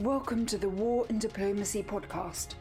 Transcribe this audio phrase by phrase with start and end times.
[0.00, 2.54] Welcome to the War and Diplomacy podcast,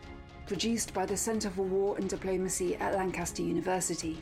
[0.45, 4.21] produced by the Centre for War and Diplomacy at Lancaster University.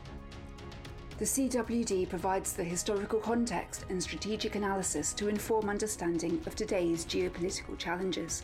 [1.17, 7.75] The CWD provides the historical context and strategic analysis to inform understanding of today's geopolitical
[7.75, 8.43] challenges,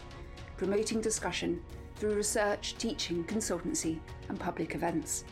[0.58, 1.62] promoting discussion
[1.98, 4.00] through research, teaching, consultancy,
[4.30, 5.24] and public events.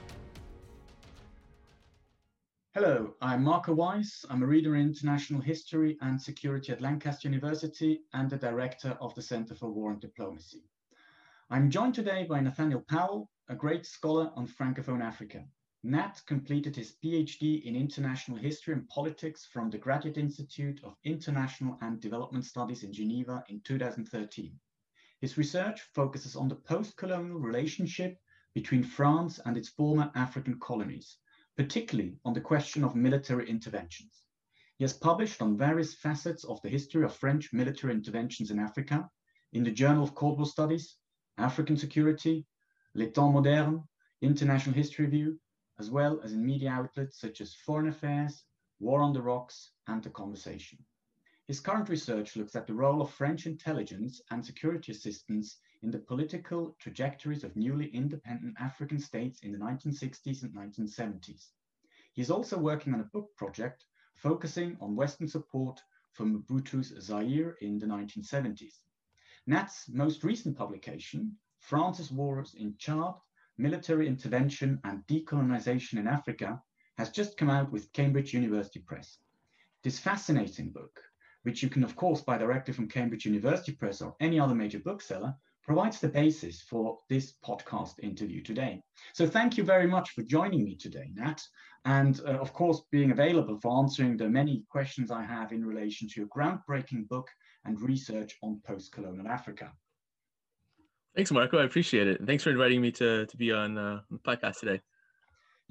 [2.74, 4.24] Hello, I'm Marco Wyss.
[4.30, 9.14] I'm a reader in international history and security at Lancaster University and the director of
[9.14, 10.64] the Center for War and Diplomacy.
[11.50, 15.44] I'm joined today by Nathaniel Powell, a great scholar on Francophone Africa.
[15.84, 21.78] Nat completed his PhD in international history and politics from the Graduate Institute of International
[21.82, 24.58] and Development Studies in Geneva in 2013.
[25.20, 28.18] His research focuses on the post-colonial relationship
[28.54, 31.18] between France and its former African colonies,
[31.58, 34.24] particularly on the question of military interventions.
[34.78, 39.10] He has published on various facets of the history of French military interventions in Africa
[39.54, 40.98] in the Journal of Cold War Studies,
[41.38, 42.46] African Security,
[42.96, 43.84] Les Temps Modernes,
[44.22, 45.40] International History Review,
[45.80, 48.44] as well as in media outlets such as Foreign Affairs,
[48.80, 50.80] War on the Rocks, and The Conversation.
[51.52, 56.00] His current research looks at the role of French intelligence and security assistance in the
[56.00, 61.50] political trajectories of newly independent African states in the 1960s and 1970s.
[62.14, 63.84] He is also working on a book project
[64.16, 65.82] focusing on Western support
[66.14, 68.80] for Mobutu's Zaire in the 1970s.
[69.46, 73.16] Nat's most recent publication, France's Wars in Chad,
[73.58, 76.64] Military Intervention and Decolonization in Africa,
[76.98, 79.18] has just come out with Cambridge University Press.
[79.84, 81.02] This fascinating book,
[81.44, 84.80] which you can of course buy directly from Cambridge University Press or any other major
[84.80, 88.82] bookseller, provides the basis for this podcast interview today.
[89.14, 91.42] So thank you very much for joining me today, Nat,
[91.86, 96.08] and uh, of course being available for answering the many questions I have in relation
[96.10, 97.30] to your groundbreaking book
[97.66, 99.72] and research on post-colonial Africa.
[101.16, 101.58] Thanks, Marco.
[101.60, 102.22] I appreciate it.
[102.26, 104.82] Thanks for inviting me to, to be on, uh, the podcast today.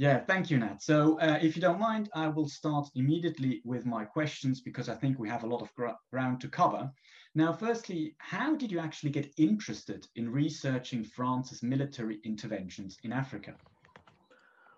[0.00, 0.83] Yeah, thank you, Nat.
[0.83, 4.94] So uh, if you don't mind, I will start immediately with my questions because I
[4.94, 6.91] think we have a lot of gr ground to cover.
[7.34, 13.56] Now, firstly, how did you actually get interested in researching France's military interventions in Africa?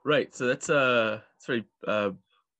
[0.02, 0.34] Right.
[0.34, 2.10] So that's a, very uh,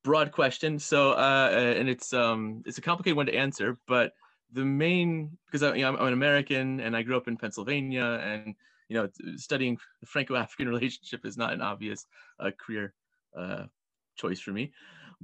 [0.04, 0.78] broad question.
[0.78, 4.12] So, uh, and it's um, it's a complicated one to answer, but
[4.52, 8.54] the main because I, I'm an American and I grew up in Pennsylvania, and
[8.88, 12.06] you know, studying the Franco-African relationship is not an obvious
[12.40, 12.94] uh, career
[13.36, 13.64] uh,
[14.16, 14.72] choice for me.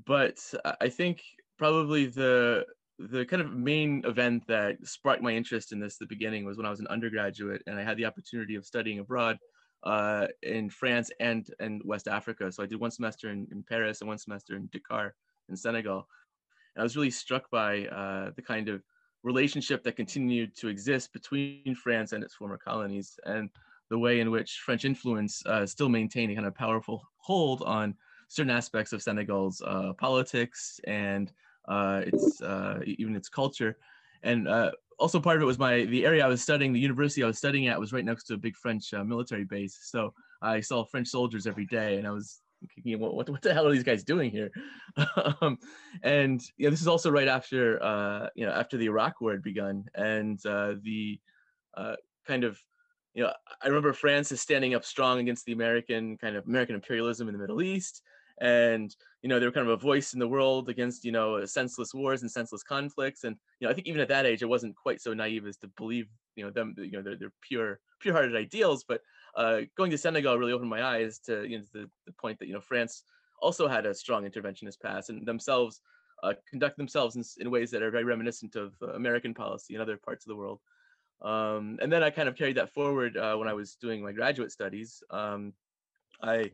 [0.07, 0.39] But
[0.81, 1.23] I think
[1.59, 2.65] probably the
[2.99, 6.57] the kind of main event that sparked my interest in this at the beginning was
[6.57, 9.39] when I was an undergraduate and I had the opportunity of studying abroad
[9.85, 12.51] uh, in France and and West Africa.
[12.51, 15.15] So I did one semester in, in Paris and one semester in Dakar
[15.49, 16.07] in Senegal.
[16.75, 18.83] And I was really struck by uh, the kind of
[19.23, 23.51] relationship that continued to exist between France and its former colonies and
[23.91, 27.95] the way in which French influence uh, still maintained a kind of powerful hold on
[28.29, 31.33] certain aspects of Senegal's uh, politics and
[31.69, 33.77] uh, its uh, even its culture,
[34.23, 37.23] and uh, also part of it was my the area I was studying, the university
[37.23, 40.15] I was studying at was right next to a big French uh, military base, so
[40.41, 42.41] I saw French soldiers every day, and I was
[42.97, 44.51] what, what, the hell are these guys doing here?
[45.41, 45.59] um,
[46.03, 49.33] and you know, this is also right after uh, you know after the Iraq War
[49.33, 51.19] had begun, and uh, the
[51.77, 52.59] uh, kind of
[53.15, 53.33] you know
[53.63, 57.35] I remember France is standing up strong against the American kind of American imperialism in
[57.35, 58.03] the Middle East,
[58.41, 61.45] and you know they were kind of a voice in the world against you know
[61.45, 63.25] senseless wars and senseless conflicts.
[63.25, 65.57] And you know i think even at that age i wasn't quite so naive as
[65.59, 68.85] to believe you know them you know they're, they're pure pure-hearted ideals.
[68.85, 69.01] But
[69.39, 72.49] uh, going to senegal really opened my eyes to you know the, the point that
[72.49, 73.05] you know france
[73.41, 75.81] also had a strong interventionist past and themselves
[76.25, 79.81] uh, conduct themselves in, in, ways that are very reminiscent of uh, american policy in
[79.81, 80.61] other parts of the world.
[81.23, 84.13] Um, and then i kind of carried that forward uh, when i was doing my
[84.13, 85.03] graduate studies.
[85.11, 85.53] Um,
[86.23, 86.51] i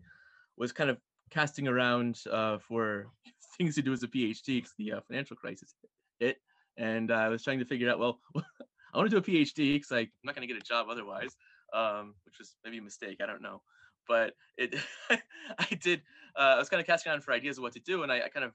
[0.56, 0.98] was kind of
[1.30, 3.08] casting around uh, for
[3.58, 5.74] things to do as a PhD because the uh, financial crisis
[6.20, 6.38] hit,
[6.76, 9.90] and I was trying to figure out, well, I want to do a PhD because
[9.90, 11.36] I'm not going to get a job otherwise,
[11.74, 13.18] um, which was maybe a mistake.
[13.22, 13.62] I don't know,
[14.08, 14.74] but it,
[15.10, 16.02] I did.
[16.36, 18.22] Uh, I was kind of casting around for ideas of what to do, and I,
[18.22, 18.52] I kind of,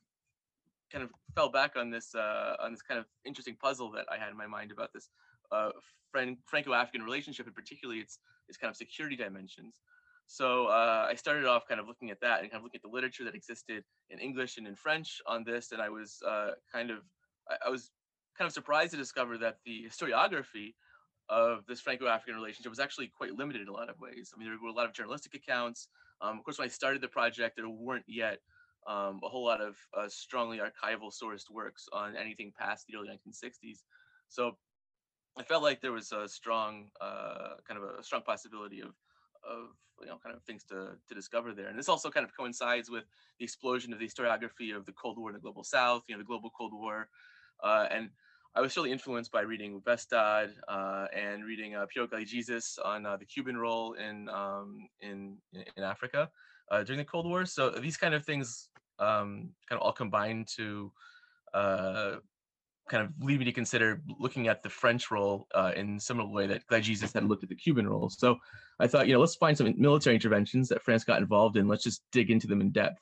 [0.91, 4.17] kind of fell back on this uh, on this kind of interesting puzzle that I
[4.17, 5.09] had in my mind about this
[5.51, 5.69] uh,
[6.11, 9.81] Franco-African relationship, and particularly its its kind of security dimensions.
[10.31, 12.83] So uh, I started off kind of looking at that and kind of looking at
[12.83, 16.51] the literature that existed in English and in French on this, and I was uh,
[16.71, 16.99] kind of
[17.49, 17.89] I, I, was
[18.37, 20.75] kind of surprised to discover that the historiography
[21.29, 24.33] of this Franco-African relationship was actually quite limited in a lot of ways.
[24.33, 25.87] I mean, there were a lot of journalistic accounts.
[26.21, 28.39] Um, of course, when I started the project, there weren't yet
[28.87, 33.09] um, a whole lot of uh, strongly archival sourced works on anything past the early
[33.09, 33.83] 1960s.
[34.29, 34.57] So
[35.37, 38.93] I felt like there was a strong uh, kind of a strong possibility of
[39.49, 39.69] of
[40.01, 41.67] you know kind of things to to discover there.
[41.67, 43.05] And this also kind of coincides with
[43.37, 46.19] the explosion of the historiography of the Cold War in the global South, you know,
[46.19, 47.09] the global Cold War,
[47.63, 48.09] uh, and
[48.55, 53.15] I was certainly influenced by reading Westad uh, and reading uh, Piero Gleijeses on uh,
[53.15, 56.29] the Cuban role in um, in in Africa
[56.71, 57.45] uh, during the Cold War.
[57.45, 60.91] So these kind of things um, kind of all combined to
[61.53, 62.15] uh,
[62.89, 66.47] kind of lead me to consider looking at the French role uh, in similar way
[66.47, 68.09] that Galli-Jesus had looked at the Cuban role.
[68.09, 68.37] So
[68.79, 71.67] I thought, you know, let's find some military interventions that France got involved in.
[71.67, 72.99] Let's just dig into them in depth.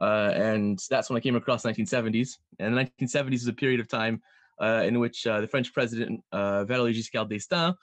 [0.00, 2.38] Uh, and that's when I came across the 1970s.
[2.58, 4.20] And the 1970s is a period of time
[4.60, 7.74] in which uh, the French president uh, Valéry Giscard d'Estaing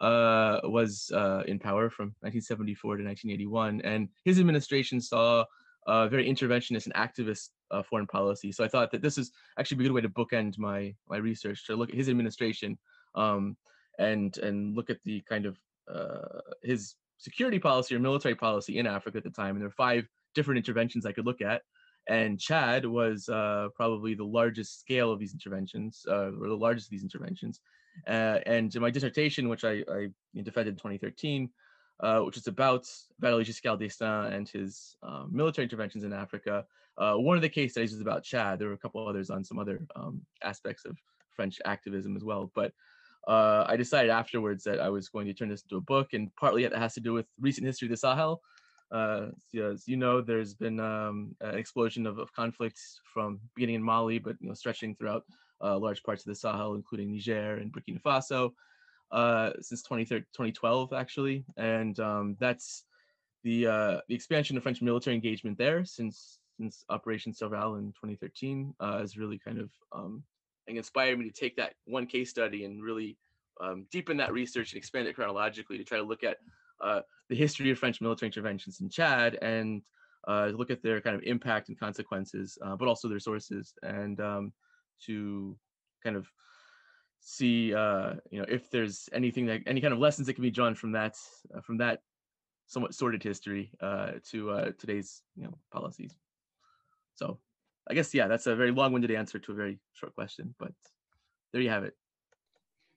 [0.00, 5.44] uh, was uh, in power from 1974 to 1981, and his administration saw
[5.86, 8.52] a very interventionist and activist uh, foreign policy.
[8.52, 11.66] So I thought that this is actually a good way to bookend my my research
[11.66, 12.78] to look at his administration
[13.14, 13.56] um,
[13.98, 15.58] and and look at the kind of
[15.92, 19.50] uh, his security policy or military policy in Africa at the time.
[19.54, 21.62] And there are five different interventions I could look at.
[22.08, 26.88] And Chad was uh, probably the largest scale of these interventions, uh, or the largest
[26.88, 27.60] of these interventions.
[28.06, 30.08] Uh, and in my dissertation, which I, I
[30.42, 31.48] defended in 2013,
[32.00, 32.84] uh, which is about
[33.22, 36.64] Valéry Giscard d'Estaing and his um, military interventions in Africa.
[36.98, 38.58] Uh, one of the case studies was about Chad.
[38.58, 40.96] There were a couple others on some other um, aspects of
[41.34, 42.50] French activism as well.
[42.54, 42.72] But
[43.26, 46.34] uh, I decided afterwards that I was going to turn this into a book, and
[46.36, 48.42] partly it has to do with recent history of the Sahel.
[48.94, 49.26] Uh,
[49.72, 54.20] as you know, there's been um, an explosion of, of conflicts from beginning in Mali,
[54.20, 55.24] but you know, stretching throughout
[55.60, 58.52] uh, large parts of the Sahel, including Niger and Burkina Faso,
[59.10, 62.84] uh, since 2012 actually, and um, that's
[63.42, 68.74] the uh, the expansion of French military engagement there since since Operation Serval in 2013
[68.78, 70.22] uh, has really kind of um,
[70.68, 73.18] inspired me to take that one case study and really
[73.60, 76.36] um, deepen that research and expand it chronologically to try to look at
[76.84, 79.82] uh, the history of French military interventions in Chad and
[80.28, 84.20] uh, look at their kind of impact and consequences, uh, but also their sources, and
[84.20, 84.52] um,
[85.06, 85.56] to
[86.02, 86.26] kind of
[87.20, 90.50] see uh, you know if there's anything that any kind of lessons that can be
[90.50, 91.16] drawn from that
[91.54, 92.00] uh, from that
[92.66, 96.14] somewhat sordid history uh, to today's you know policies.
[97.14, 97.38] So
[97.88, 100.72] I guess yeah, that's a very long-winded answer to a very short question, but
[101.52, 101.94] there you have it.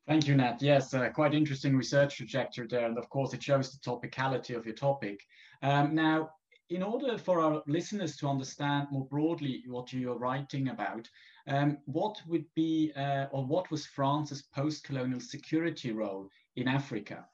[0.07, 0.61] Thank you, Nat.
[0.61, 2.85] Yes, uh, quite interesting research trajectory there.
[2.85, 5.21] And of course, it shows the topicality of your topic.
[5.61, 6.31] Um, now,
[6.69, 11.09] in order for our listeners to understand more broadly what you're writing about,
[11.47, 17.25] um, what would be, uh, or what was France's post-colonial security role in Africa?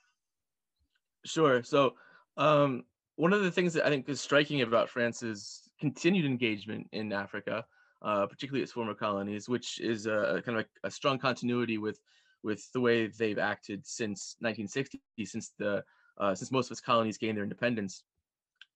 [1.25, 1.63] Sure.
[1.63, 1.93] So
[2.37, 2.83] um,
[3.15, 7.65] one of the things that I think is striking about France's continued engagement in Africa,
[8.01, 11.99] uh, particularly its former colonies, which is a kind of a, a strong continuity with
[12.43, 15.83] with the way they've acted since 1960, since the
[16.17, 18.03] uh, since most of its colonies gained their independence.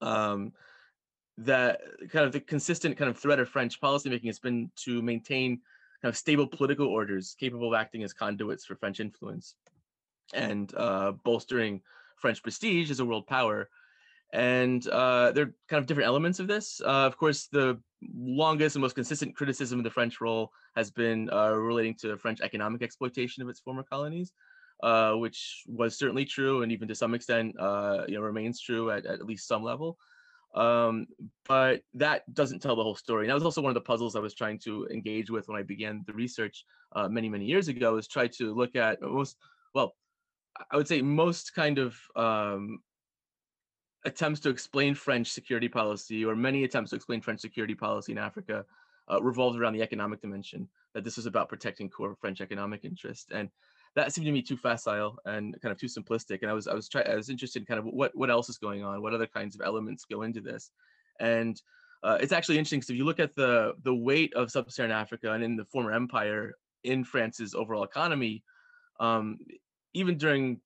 [0.02, 0.54] Um,
[1.40, 5.62] that kind of the consistent kind of thread of French policymaking has been to maintain
[6.02, 9.56] kind of stable political orders capable of acting as conduits for French influence
[10.34, 11.82] and uh, bolstering
[12.18, 13.70] French prestige as a world power.
[14.34, 16.82] And uh, there are kind of different elements of this.
[16.84, 17.80] Uh, of course, the
[18.14, 22.42] longest and most consistent criticism of the French role has been uh, relating to French
[22.42, 24.34] economic exploitation of its former colonies,
[24.84, 28.92] uh, which was certainly true and even to some extent uh, you know, remains true
[28.92, 29.98] at, at least some level.
[30.56, 31.08] Um,
[31.48, 33.26] but that doesn't tell the whole story.
[33.26, 35.58] And that was also one of the puzzles I was trying to engage with when
[35.58, 36.66] I began the research
[36.96, 39.38] uh, many, many years ago, is try to look at most,
[39.74, 39.94] well,
[40.72, 42.80] I would say most kind of um,
[44.08, 48.18] attempts to explain French security policy, or many attempts to explain French security policy in
[48.18, 48.66] Africa,
[49.12, 50.68] uh, revolved around the economic dimension.
[50.94, 53.50] That this was about protecting core French economic interests, and
[53.96, 56.42] that seemed to me too facile and kind of too simplistic.
[56.42, 58.50] And I was I was trying I was interested in kind of what what else
[58.50, 60.72] is going on, what other kinds of elements go into this,
[61.20, 61.62] and
[62.04, 65.34] uh, it's actually interesting because if you look at the the weight of sub-Saharan Africa
[65.34, 68.44] and in the former empire in France's overall economy,
[69.00, 69.40] um,
[69.94, 70.62] even during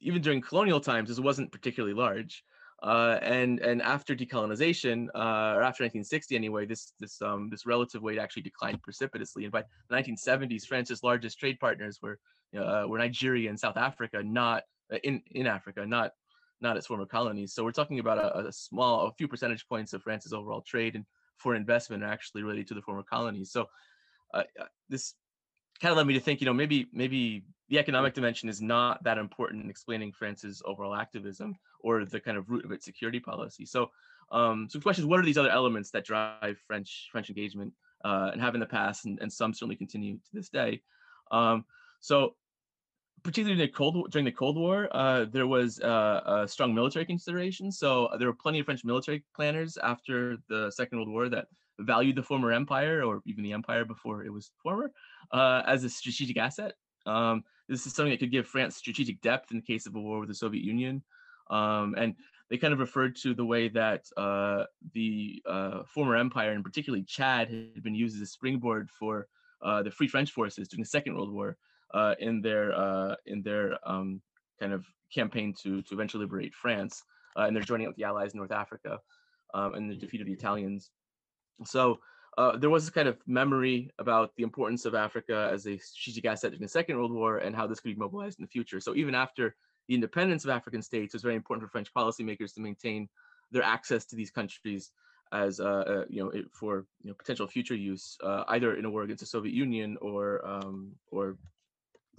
[0.00, 2.44] even during colonial times, this wasn't particularly large.
[2.82, 8.02] Uh, and and after decolonization, uh, or after 1960 anyway, this this um, this relative
[8.02, 9.44] weight actually declined precipitously.
[9.44, 12.18] And by the 1970s, France's largest trade partners were
[12.58, 16.12] uh, were Nigeria and South Africa, not uh, in in Africa, not
[16.60, 17.54] not its former colonies.
[17.54, 20.94] So we're talking about a, a, small, a few percentage points of France's overall trade
[20.94, 21.04] and
[21.38, 23.50] foreign investment are actually related to the former colonies.
[23.50, 23.66] So
[24.34, 25.14] uh, uh, this
[25.80, 29.02] kind of led me to think, you know, maybe maybe the economic dimension is not
[29.04, 33.20] that important in explaining France's overall activism or the kind of root of its security
[33.20, 33.64] policy.
[33.64, 33.90] So,
[34.32, 37.72] um, so the question is, what are these other elements that drive French French engagement
[38.04, 40.82] uh, and have in the past, and, and some certainly continue to this day?
[41.30, 41.64] Um,
[42.00, 42.34] so,
[43.22, 47.04] particularly during the Cold during the Cold War, uh, there was uh, a strong military
[47.04, 47.70] consideration.
[47.72, 51.46] So there were plenty of French military planners after the Second World War that
[51.80, 54.90] valued the former empire or even the empire before it was former
[55.32, 56.74] uh, as a strategic asset.
[57.06, 60.00] Um, this is something that could give France strategic depth in the case of a
[60.00, 61.02] war with the Soviet Union.
[61.50, 62.14] Um, and
[62.48, 67.04] they kind of referred to the way that uh, the uh, former empire, and particularly
[67.04, 69.28] Chad, had been used as a springboard for
[69.62, 71.56] uh, the Free French forces during the Second World War
[71.94, 74.20] uh, in their uh, in their um,
[74.58, 74.84] kind of
[75.14, 77.02] campaign to to eventually liberate France,
[77.36, 78.98] and they're joining up the Allies in North Africa,
[79.54, 80.90] um, and the defeat of the Italians.
[81.64, 82.00] So
[82.38, 86.24] uh, there was this kind of memory about the importance of Africa as a strategic
[86.24, 88.80] asset in the Second World War and how this could be mobilized in the future.
[88.80, 89.56] So even after
[89.88, 93.08] the independence of African states, it was very important for French policymakers to maintain
[93.50, 94.92] their access to these countries
[95.32, 98.90] as uh, uh, you know for you know potential future use, uh, either in a
[98.90, 101.36] war against the Soviet Union or um, or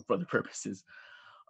[0.07, 0.83] for other purposes.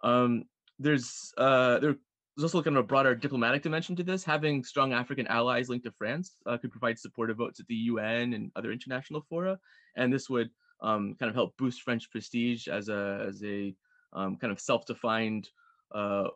[0.02, 0.44] Um,
[0.78, 1.96] there's uh, there
[2.36, 4.24] there's also kind of a broader diplomatic dimension to this.
[4.24, 8.32] Having strong African allies linked to France uh, could provide supportive votes at the UN
[8.32, 9.58] and other international fora,
[9.96, 10.48] and this would
[10.80, 13.74] um, kind of help boost French prestige as a as a
[14.14, 15.48] um, kind of self-defined
[15.94, 16.28] uh,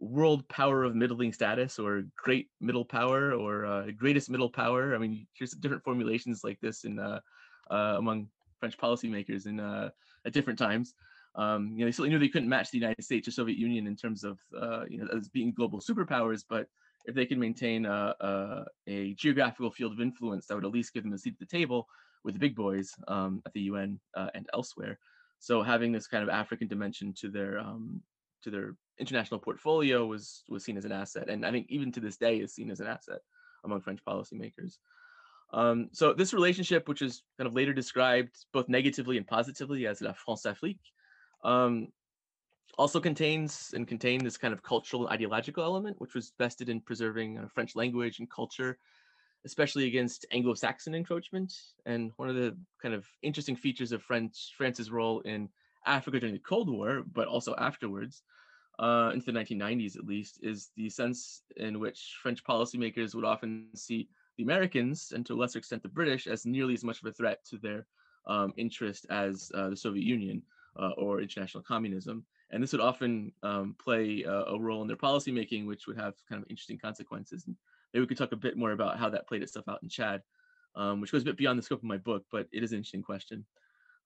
[0.00, 4.94] world power of middling status, or great middle power, or uh, greatest middle power.
[4.94, 7.20] I mean, here's different formulations like this in uh,
[7.70, 8.28] uh, among
[8.60, 9.88] French policymakers in uh,
[10.26, 10.94] at different times.
[11.38, 13.86] Um, you know, they certainly knew they couldn't match the United States or Soviet Union
[13.86, 16.66] in terms of, uh, you know, as being global superpowers, but
[17.04, 20.92] if they can maintain a, a, a, geographical field of influence, that would at least
[20.92, 21.86] give them a seat at the table
[22.24, 24.98] with the big boys um, at the UN uh, and elsewhere.
[25.38, 28.02] So having this kind of African dimension to their um,
[28.42, 32.00] to their international portfolio was was seen as an asset, and I think even to
[32.00, 33.20] this day is seen as an asset
[33.64, 34.78] among French policymakers.
[35.52, 40.02] Um, so this relationship, which is kind of later described both negatively and positively as
[40.02, 40.78] la Françafrique,
[41.44, 41.88] um,
[42.78, 46.80] also contains and contained this kind of cultural and ideological element, which was vested in
[46.80, 48.78] preserving uh, French language and culture,
[49.44, 51.52] especially against Anglo-Saxon encroachment.
[51.86, 55.48] And one of the kind of interesting features of French France's role in
[55.86, 58.22] Africa during the Cold War, but also afterwards,
[58.78, 63.66] uh, into the 1990s at least, is the sense in which French policymakers would often
[63.74, 67.06] see the Americans, and to a lesser extent the British, as nearly as much of
[67.06, 67.86] a threat to their
[68.28, 70.42] um, interest as uh, the Soviet Union
[70.78, 72.24] uh, or international communism.
[72.50, 76.14] And this would often um, play a, a, role in their policymaking, which would have
[76.28, 77.44] kind of interesting consequences.
[77.46, 77.56] And
[77.92, 80.22] maybe we could talk a bit more about how that played itself out in Chad,
[80.76, 82.78] um, which goes a bit beyond the scope of my book, but it is an
[82.78, 83.44] interesting question.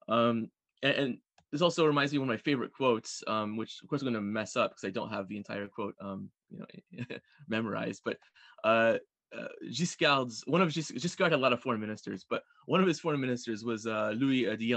[0.08, 0.50] Um,
[0.82, 1.18] and, and,
[1.50, 4.06] this also reminds me of one of my favorite quotes, um, which of course I'm
[4.06, 7.04] going to mess up because I don't have the entire quote, um, you know,
[7.48, 8.00] memorized.
[8.06, 8.16] But
[8.64, 8.96] uh,
[9.38, 12.86] uh, Giscard's one of Gis- Giscard had a lot of foreign ministers, but one of
[12.86, 14.72] his foreign ministers was uh, Louis uh, de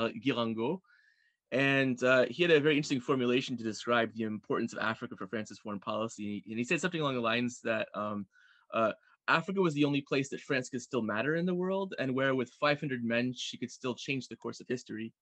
[1.55, 5.25] and uh, he had a very interesting formulation to describe the importance of Africa for
[5.25, 6.43] France's foreign policy.
[6.49, 8.25] And he said something along the lines that um,
[8.73, 8.91] uh,
[9.29, 12.35] Africa was the only place that France could still matter in the world, and where
[12.35, 15.13] with 500 men she could still change the course of history.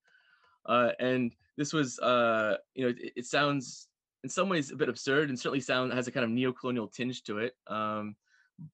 [0.66, 3.90] Uh, and this was, uh, you know, it, it, sounds
[4.24, 7.22] in some ways a bit absurd, and certainly sound has a kind of neo-colonial tinge
[7.26, 7.54] to it.
[7.68, 8.16] Um,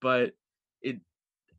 [0.01, 0.31] but
[0.81, 1.01] it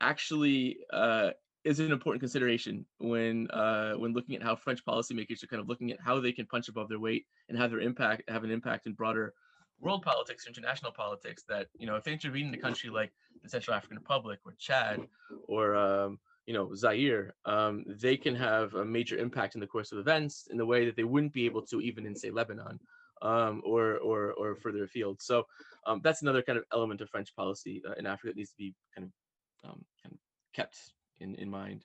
[0.01, 1.33] actually uh,
[1.65, 5.69] is an important consideration when uh, when looking at how French policymakers are kind of
[5.69, 8.51] looking at how they can punch above their weight and have their impact have an
[8.51, 9.35] impact in broader
[9.81, 11.43] world politics, international politics.
[11.49, 13.13] That you know, if they intervene in a country like
[13.43, 15.07] the Central African Republic or Chad
[15.49, 19.93] or um, you know Zaire, um, they can have a major impact in the course
[19.93, 22.79] of events in the way that they wouldn't be able to even in say Lebanon
[23.23, 25.21] um, or or or further afield.
[25.21, 25.45] So
[25.87, 28.57] um, that's another kind of element of French policy uh, in Africa that needs to
[28.57, 30.19] be kind of um, kind of
[30.55, 30.77] kept
[31.21, 31.85] in in mind.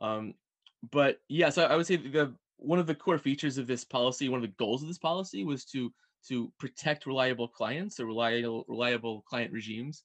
[0.00, 0.34] Um,
[0.90, 4.28] but yeah, so I would say the one of the core features of this policy,
[4.28, 5.92] one of the goals of this policy, was to
[6.26, 10.04] to protect reliable clients or reliable reliable client regimes,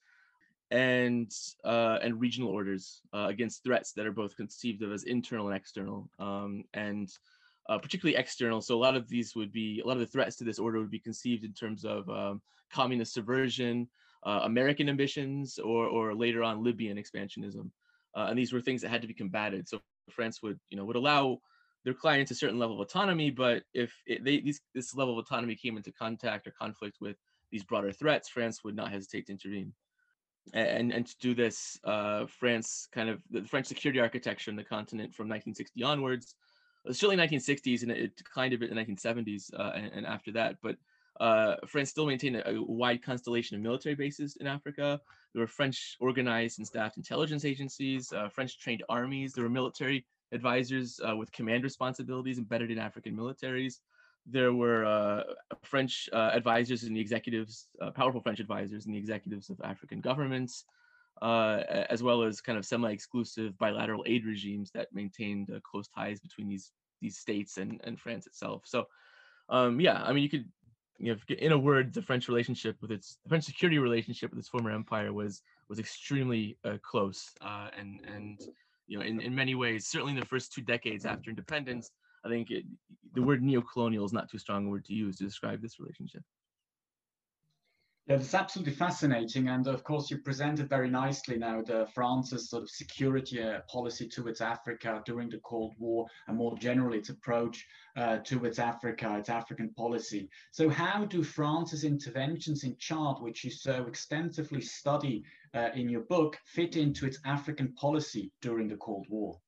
[0.72, 1.32] and
[1.63, 5.55] uh, and regional orders uh, against threats that are both conceived of as internal and
[5.55, 7.10] external, um, and
[7.70, 8.62] uh, particularly external.
[8.62, 10.79] So a lot of these would be a lot of the threats to this order
[10.79, 12.41] would be conceived in terms of um,
[12.72, 13.88] communist subversion,
[14.24, 17.70] uh, American ambitions, or or later on Libyan expansionism
[18.15, 19.67] uh, and these were things that had to be combated.
[19.67, 19.79] So
[20.10, 21.39] France would, you know, would allow
[21.84, 25.25] their clients a certain level of autonomy, but if it, they, these, this level of
[25.25, 27.17] autonomy came into contact or conflict with
[27.51, 29.74] these broader threats, France would not hesitate to intervene.
[30.53, 34.63] And, and to do this, uh, France kind of the French security architecture in the
[34.63, 36.36] continent from 1960 onwards,
[36.91, 40.58] certainly 1960s, and it declined a bit in the 1970s uh, and, and, after that.
[40.62, 40.75] But
[41.20, 45.00] uh, France still maintained a, a, wide constellation of military bases in Africa.
[45.34, 49.34] There were French organized and staffed intelligence agencies, uh, French trained armies.
[49.34, 53.75] There were military advisors uh, with command responsibilities embedded in African militaries.
[54.25, 55.24] there were uh,
[55.63, 60.01] French uh, advisors and the executives, uh, powerful French advisors and the executives of African
[60.01, 60.65] governments,
[61.22, 66.72] as well as kind of semi-exclusive bilateral aid regimes that maintained close ties between these
[67.03, 68.63] these states and, and France itself.
[68.65, 68.88] So,
[69.50, 70.46] um, yeah, I mean, you could,
[71.03, 74.48] you know, in a word, the French relationship with its French security relationship with its
[74.48, 77.31] former empire was was extremely uh, close,
[77.77, 78.39] and and
[78.88, 81.91] you know, in, in many ways, certainly in the first two decades after independence,
[82.25, 82.63] I think it,
[83.13, 86.24] the word neocolonial is not too strong a word to use to describe this relationship.
[88.05, 89.48] Yeah, it's absolutely fascinating.
[89.48, 94.10] And of course, you presented very nicely now the France's sort of security uh, policy
[94.10, 99.29] towards Africa during the Cold War and more generally its approach uh, towards Africa, its
[99.29, 100.29] African policy.
[100.51, 106.01] So, how do France's interventions in Chad, which you so extensively study uh, in your
[106.01, 109.39] book, fit into its African policy during the Cold War?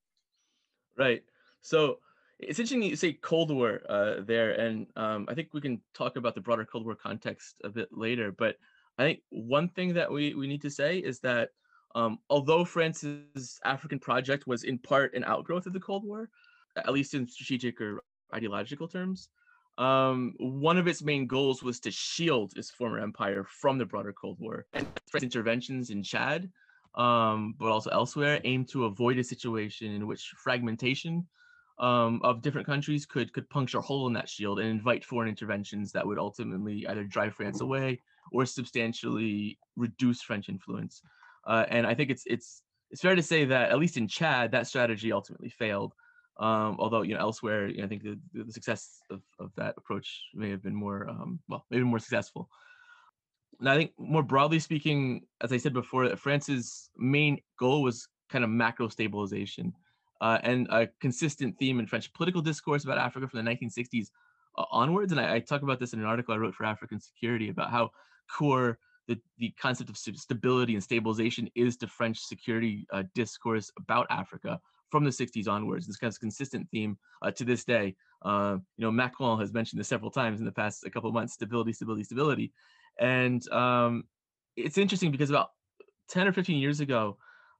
[0.98, 1.24] Right.
[1.60, 2.00] So,
[2.40, 6.18] it's interesting you say Cold War uh, there, and um, I think we can talk
[6.18, 8.32] about the broader Cold War context a bit later.
[8.32, 8.58] But
[8.98, 11.50] I think one thing that we, we need to say is that
[11.96, 16.30] um, although France's African project was in part an outgrowth of the Cold War,
[16.76, 18.02] at least in strategic or
[18.34, 19.30] ideological terms,
[19.78, 24.14] um, one of its main goals was to shield its former empire from the broader
[24.14, 24.66] Cold War.
[24.74, 24.88] And
[25.22, 26.52] interventions in Chad,
[26.96, 31.26] um, but also elsewhere, aimed to avoid a situation in which fragmentation
[31.78, 35.30] um, of different countries could could puncture a hole in that shield and invite foreign
[35.30, 38.02] interventions that would ultimately either drive France away
[38.32, 41.02] or substantially reduce French influence.
[41.46, 44.52] Uh, and I think it's it's it's fair to say that at least in Chad,
[44.52, 45.94] that strategy ultimately failed.
[46.38, 49.76] Um, although you know elsewhere, you know, I think the, the success of, of that
[49.78, 52.50] approach may have been more um, well, maybe more successful.
[53.60, 58.44] And I think more broadly speaking, as I said before, France's main goal was kind
[58.44, 59.74] of macro stabilization
[60.22, 64.10] uh, and a consistent theme in French political discourse about Africa from the 1960s
[64.58, 65.12] uh, onwards.
[65.12, 67.72] And I, I, talk about this in an article I wrote for African Security about
[67.72, 67.92] how
[68.32, 74.08] core the, the concept of stability and stabilization is to French security uh, discourse about
[74.10, 75.86] Africa from the 60s onwards.
[75.86, 77.96] This kind of consistent theme uh, to this day.
[78.24, 81.14] Uh, you know, Macron has mentioned this several times in the past a couple of
[81.14, 82.54] months: stability, stability, stability.
[83.00, 84.06] And um,
[84.56, 85.52] it's interesting because about
[86.10, 87.18] 10 or 15 years ago,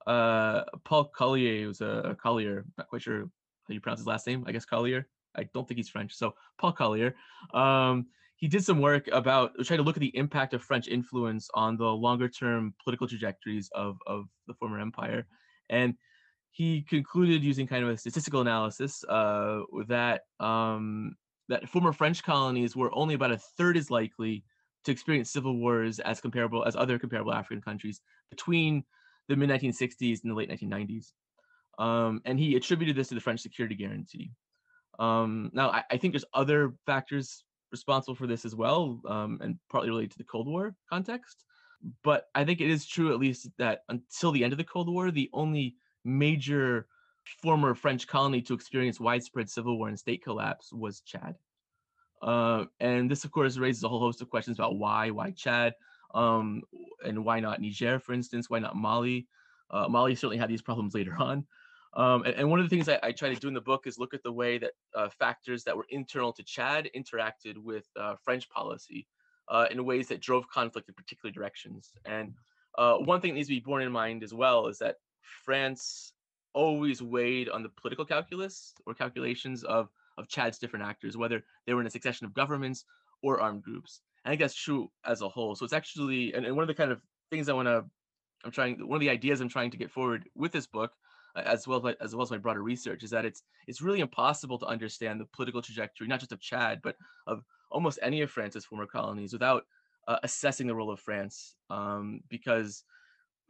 [0.08, 3.30] uh, Paul Collier was a, Collier, not quite sure
[3.68, 4.44] how you pronounce his last name.
[4.48, 5.08] I guess Collier.
[5.36, 6.14] I don't think he's French.
[6.14, 7.16] So Paul Collier.
[7.54, 11.50] Um, he did some work about trying to look at the impact of French influence
[11.54, 15.26] on the longer term political trajectories of, of the former empire.
[15.70, 15.96] And
[16.52, 21.16] he concluded using kind of a statistical analysis uh, that um,
[21.50, 24.44] that former French colonies were only about a third as likely
[24.84, 28.84] to experience civil wars as comparable as other comparable African countries between
[29.28, 31.12] the mid 1960s and the late 1990s.
[31.78, 34.32] Um, and he attributed this to the French security guarantee.
[34.98, 39.60] Um, now, I, I, think there's other factors responsible for this as well, um, and
[39.70, 41.44] partly related to the Cold War context.
[42.02, 44.88] But I think it is true, at least, that until the end of the Cold
[44.88, 46.88] War, the only major
[47.42, 51.36] former French colony to experience widespread civil war and state collapse was Chad.
[52.22, 55.74] Uh, and this, of course, raises a whole host of questions about why, why Chad,
[56.16, 56.64] um,
[57.06, 58.50] and why not Niger, for instance?
[58.50, 59.28] Why not Mali?
[59.70, 61.46] Uh, Mali certainly had these problems later on.
[61.94, 63.88] Um, and, and, one of the things I, I, try to do in the book
[63.88, 67.86] is look at the way that uh, factors that were internal to Chad interacted with
[67.98, 69.08] uh, French policy
[69.48, 71.92] uh, in ways that drove conflict in particular directions.
[72.04, 72.34] And
[72.78, 74.98] uh, one thing that needs to be borne in mind as well is that
[75.46, 76.12] France
[76.54, 81.74] always weighed on the political calculus or calculations of, of Chad's different actors, whether they
[81.74, 82.84] were in a succession of governments
[83.24, 84.02] or armed groups.
[84.26, 85.56] I think that's true as a whole.
[85.56, 87.86] So it's actually, and, and one of the kind of things I want to,
[88.44, 90.92] I'm trying, one of the ideas I'm trying to get forward with this book,
[91.36, 94.00] uh, as well as, as well as my broader research, is that it's it's really
[94.00, 96.96] impossible to understand the political trajectory, not just of Chad, but
[97.28, 99.64] of almost any of France's former colonies, without
[100.08, 102.84] uh, assessing the role of France, um, because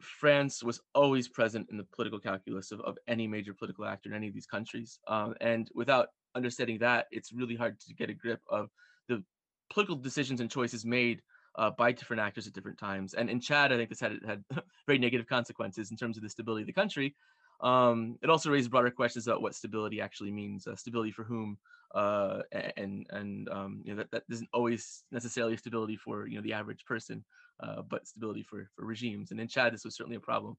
[0.00, 4.14] France was always present in the political calculus of, of any major political actor in
[4.14, 8.14] any of these countries, um, and without understanding that, it's really hard to get a
[8.14, 8.68] grip of
[9.70, 11.22] political decisions and choices made
[11.56, 13.14] uh, by different actors at different times.
[13.14, 14.44] And in Chad, I think this had had
[14.86, 17.14] very negative consequences in terms of the stability of the country.
[17.60, 21.56] Um, it also raised broader questions about what stability actually means, uh, stability for whom,
[21.94, 22.42] uh,
[22.76, 26.52] and and um, you know that, that isn't always necessarily stability for you know the
[26.52, 27.24] average person,
[27.60, 29.30] uh, but stability for for regimes.
[29.30, 30.58] And in Chad, this was certainly a problem.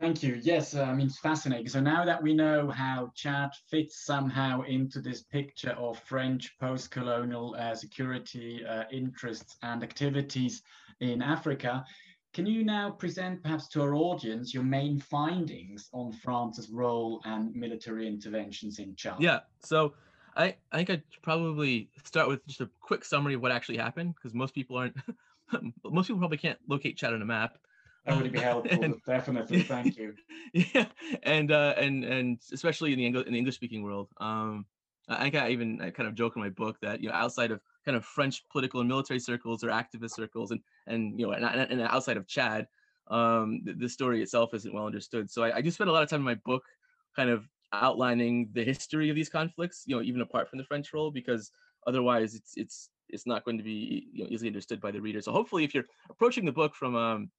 [0.00, 0.40] Thank you.
[0.42, 1.68] Yes, uh, I mean, it's fascinating.
[1.68, 7.54] So now that we know how Chad fits somehow into this picture of French post-colonial
[7.58, 10.62] uh, security uh, interests and activities
[11.00, 11.84] in Africa,
[12.32, 17.54] can you now present perhaps to our audience your main findings on France's role and
[17.54, 19.14] military interventions in Chad?
[19.20, 19.94] Yeah, so
[20.36, 24.16] I, I think I'd probably start with just a quick summary of what actually happened
[24.16, 24.96] because most people aren't
[25.84, 27.58] most people probably can't locate Chad on a map.
[28.04, 29.62] That would be helpful, and, definitely.
[29.62, 30.14] Thank you.
[30.52, 30.86] Yeah,
[31.24, 34.08] and uh, and and especially in the English in the English speaking world.
[34.18, 34.66] Um,
[35.08, 37.60] I I even I kind of joke in my book that you know outside of
[37.84, 41.44] kind of French political and military circles or activist circles, and and you know and,
[41.44, 42.68] and outside of Chad,
[43.08, 45.30] um, the, the, story itself isn't well understood.
[45.30, 46.62] So I, I do spend a lot of time in my book
[47.16, 50.92] kind of outlining the history of these conflicts, you know, even apart from the French
[50.92, 51.50] role, because
[51.86, 55.20] otherwise it's it's it's not going to be you know, easily understood by the reader.
[55.20, 57.30] So hopefully, if you're approaching the book from um,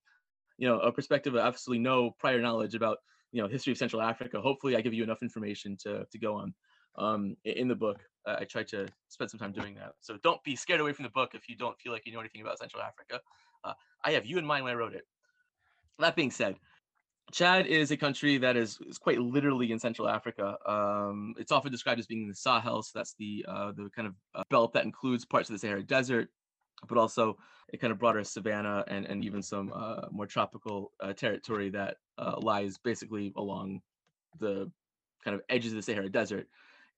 [0.58, 2.98] you know a perspective of absolutely no prior knowledge about
[3.32, 6.36] you know history of Central Africa, hopefully I give you enough information to to go
[6.36, 6.54] on
[6.98, 8.02] um, in the book.
[8.26, 9.94] Uh, I try to spend some time doing that.
[10.02, 12.20] So don't be scared away from the book if you don't feel like you know
[12.20, 13.20] anything about Central Africa.
[13.64, 15.04] Uh, I have you in mind when I wrote it.
[16.00, 16.56] That being said,
[17.32, 20.58] Chad is a country that is, is quite literally in Central Africa.
[20.66, 24.08] Um, it's often described as being in the Sahel, so that's the uh, the kind
[24.08, 26.30] of uh, belt that includes parts of the Sahara Desert,
[26.88, 27.38] but also
[27.74, 31.98] a kind of broader savanna and, and even some uh, more tropical uh, territory that
[32.18, 33.82] uh, lies basically along
[34.40, 34.72] the
[35.24, 36.48] kind of edges of the Sahara Desert.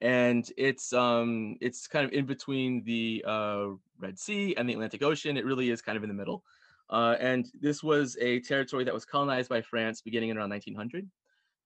[0.01, 3.67] And it's um, it's kind of in between the uh,
[3.99, 5.37] Red Sea and the Atlantic Ocean.
[5.37, 6.43] It really is kind of in the middle.
[6.89, 11.09] Uh, and this was a territory that was colonized by France beginning in around 1900.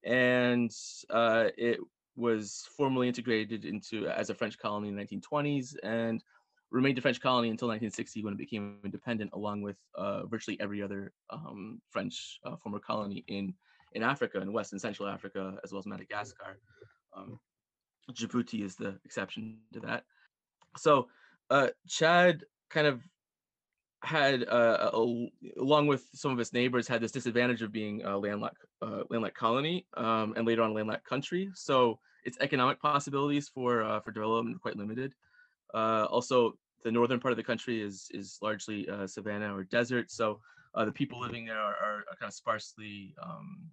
[0.03, 0.71] And
[1.09, 1.79] uh, it
[2.15, 6.23] was formally integrated into as a French colony in the 1920s and
[6.71, 10.81] remained a French colony until 1960 when it became independent, along with uh, virtually every
[10.81, 13.53] other um, French uh, former colony in,
[13.93, 16.59] in Africa, in West and Central Africa, as well as Madagascar.
[17.15, 17.39] Um,
[18.11, 20.03] Djibouti is the exception to that.
[20.77, 21.07] So
[21.49, 23.01] uh, Chad kind of
[24.03, 25.29] had uh, a,
[25.59, 29.37] along with some of its neighbors had this disadvantage of being a landlocked uh, landlocked
[29.37, 34.55] colony um, and later on landlocked country so its economic possibilities for uh, for development
[34.55, 35.13] are quite limited
[35.73, 36.53] uh, also
[36.83, 40.39] the northern part of the country is is largely uh, savanna or desert so
[40.73, 43.71] uh, the people living there are, are, are kind of sparsely um,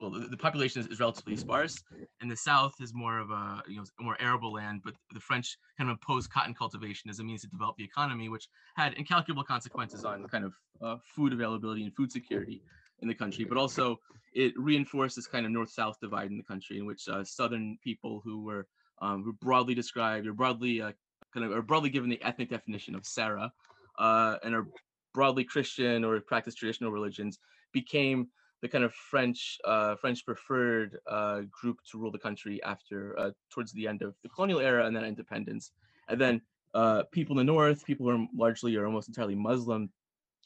[0.00, 1.82] well, the, the population is, is, relatively sparse,
[2.20, 4.82] and the south is more of a you know more arable land.
[4.84, 8.28] But the French kind of imposed cotton cultivation as a means to develop the economy,
[8.28, 12.62] which had incalculable consequences on kind of uh, food availability and food security
[13.00, 13.44] in the country.
[13.44, 13.98] But also,
[14.34, 18.20] it reinforced this kind of north-south divide in the country, in which uh, southern people
[18.22, 18.66] who were
[19.00, 20.92] um, who broadly described or broadly uh,
[21.32, 23.52] kind of or broadly given the ethnic definition of Sara,
[23.98, 24.66] uh, and are
[25.14, 27.38] broadly Christian or practice traditional religions
[27.72, 28.28] became
[28.62, 33.30] the kind of French uh, French preferred uh, group to rule the country after uh,
[33.50, 35.72] towards the end of the colonial era and then independence.
[36.08, 36.40] And then
[36.74, 39.90] uh, people in the north, people who are largely or almost entirely Muslim,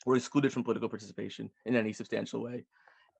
[0.06, 2.64] were excluded from political participation in any substantial way.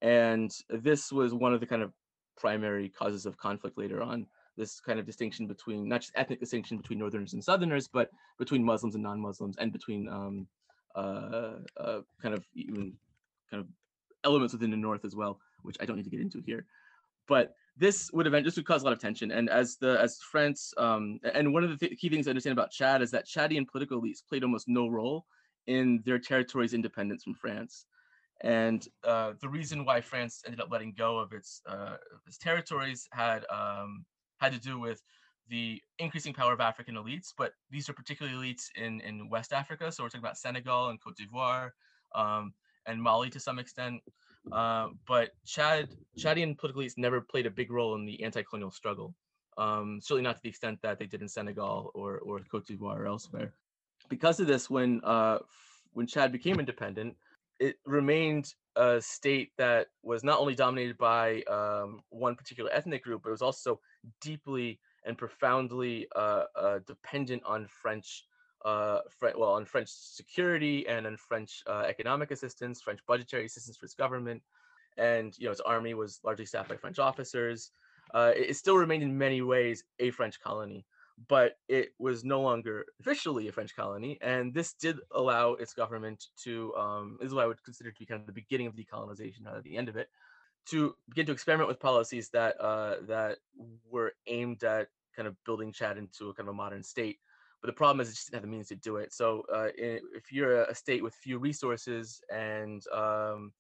[0.03, 1.93] And this was one of the kind of
[2.37, 4.27] primary causes of conflict later on.
[4.61, 8.07] This kind of distinction between not just ethnic distinction between Northerners and Southerners, but
[8.39, 10.47] between Muslims and non-Muslims, and between um,
[10.95, 11.53] uh,
[11.85, 12.83] uh, kind of even
[13.51, 13.67] kind of
[14.29, 15.35] elements within the North as well,
[15.67, 16.63] which I don't need to get into here.
[17.27, 17.47] But
[17.77, 19.31] this would event this would cause a lot of tension.
[19.31, 22.53] And as the as France um, and one of the th- key things to understand
[22.59, 25.25] about Chad is that Chadian political elites played almost no role
[25.67, 27.87] in their territory's independence from France.
[28.43, 31.97] And uh, the reason why France ended up letting go of its uh,
[32.27, 34.05] its territories had um,
[34.41, 35.03] had to do with
[35.49, 39.91] the increasing power of African elites, but these are particularly elites in, in West Africa.
[39.91, 41.71] So we're talking about Senegal and Cote d'Ivoire,
[42.15, 42.55] um,
[42.87, 44.01] and Mali to some extent.
[44.51, 49.15] Uh, but Chad, Chadian political elites never played a big role in the anti-colonial struggle.
[49.59, 53.01] Um, certainly not to the extent that they did in Senegal or or Cote d'Ivoire
[53.01, 53.53] or elsewhere.
[54.09, 55.39] Because of this, when uh,
[55.93, 57.17] when Chad became independent,
[57.61, 63.23] it remained a state that was not only dominated by um, one particular ethnic group,
[63.23, 63.79] but it was also
[64.21, 68.25] deeply and profoundly uh, uh, dependent on French
[68.65, 73.87] uh, well, on French security and on French uh, economic assistance, French budgetary assistance for
[73.87, 74.43] its government,
[74.99, 77.71] and you know its army was largely staffed by French officers.
[78.13, 80.85] Uh, it, still remained in many ways a French colony,
[81.29, 86.27] but it was no longer officially a French colony, and this did allow its government
[86.45, 86.75] to.
[86.77, 89.43] Um, this is what I would consider to be kind of the beginning of decolonization,
[89.43, 90.09] not at the end of it,
[90.67, 93.39] to begin to experiment with policies that uh, that
[93.89, 97.19] were aimed at kind of building Chad into a kind of a modern state
[97.61, 99.13] but the problem is it just didn't have the means to do it.
[99.13, 103.53] So uh, if you're a state with few resources and um,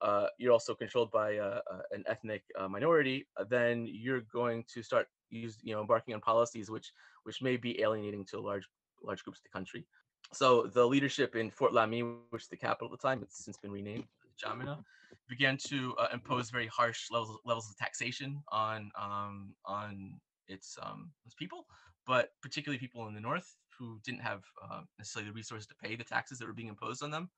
[0.00, 4.64] uh, you're also controlled by uh, uh an ethnic uh, minority, uh, then you're going
[4.72, 6.92] to start use you know embarking on policies which
[7.24, 8.66] which may be alienating to large
[9.02, 9.86] large groups of the country.
[10.32, 13.56] So the leadership in Fort Lamy, which is the capital at the time, it's since
[13.56, 14.04] been renamed
[14.44, 14.82] N'Djamena,
[15.28, 21.34] began to impose very harsh levels levels of taxation on um, on its um, its
[21.34, 21.66] people,
[22.06, 25.94] but particularly people in the north who didn't have uh, necessarily the resources to pay
[25.94, 27.30] the taxes that were being imposed on them.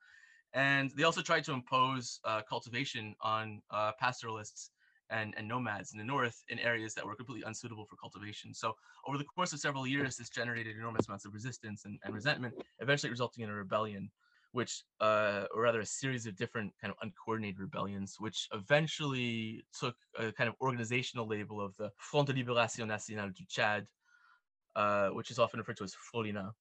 [0.53, 4.71] And they also tried to impose uh, cultivation on uh, pastoralists
[5.11, 8.55] and, and nomads in the north in areas that were completely unsuitable for cultivation.
[8.55, 8.75] So
[9.07, 12.55] over the course of several years, this generated enormous amounts of resistance and, and resentment,
[12.81, 14.11] eventually resulting in a rebellion,
[14.53, 19.95] which, uh, or rather a series of different kind of uncoordinated rebellions, which eventually took
[20.19, 23.87] a kind of organizational label of the Front de Libération Nationale du Tchad,
[24.77, 26.53] uh, which is often referred to as FROLINAT.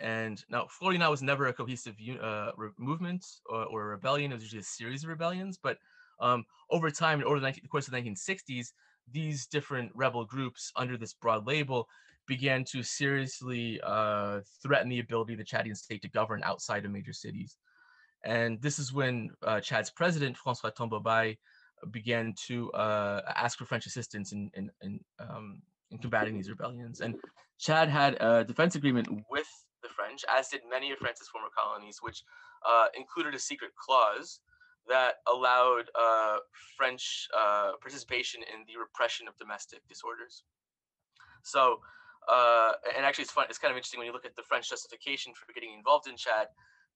[0.00, 4.32] And now FROLINAT was never a cohesive uh, movement or, or, a rebellion.
[4.32, 5.58] It was usually a series of rebellions.
[5.62, 5.78] But
[6.20, 8.72] um, over time, over the, 19, the, course of the 1960s,
[9.10, 11.86] these different rebel groups under this broad label
[12.26, 16.90] began to seriously uh, threaten the ability of the Chadian state to govern outside of
[16.90, 17.56] major cities.
[18.24, 21.38] And this is when uh, Chad's president, Francois Tombalbaye,
[21.90, 27.00] began to uh, ask for French assistance in, in, in um, in combating these rebellions.
[27.00, 27.16] And
[27.58, 29.48] Chad had a defense agreement with
[30.28, 32.22] As did many of France's former colonies, which
[32.68, 34.40] uh, included a secret clause
[34.88, 36.38] that allowed uh,
[36.76, 40.42] French uh, participation in the repression of domestic disorders.
[41.42, 41.80] So,
[42.28, 43.46] uh, and actually, it's fun.
[43.48, 46.16] It's kind of interesting when you look at the French justification for getting involved in
[46.16, 46.48] Chad.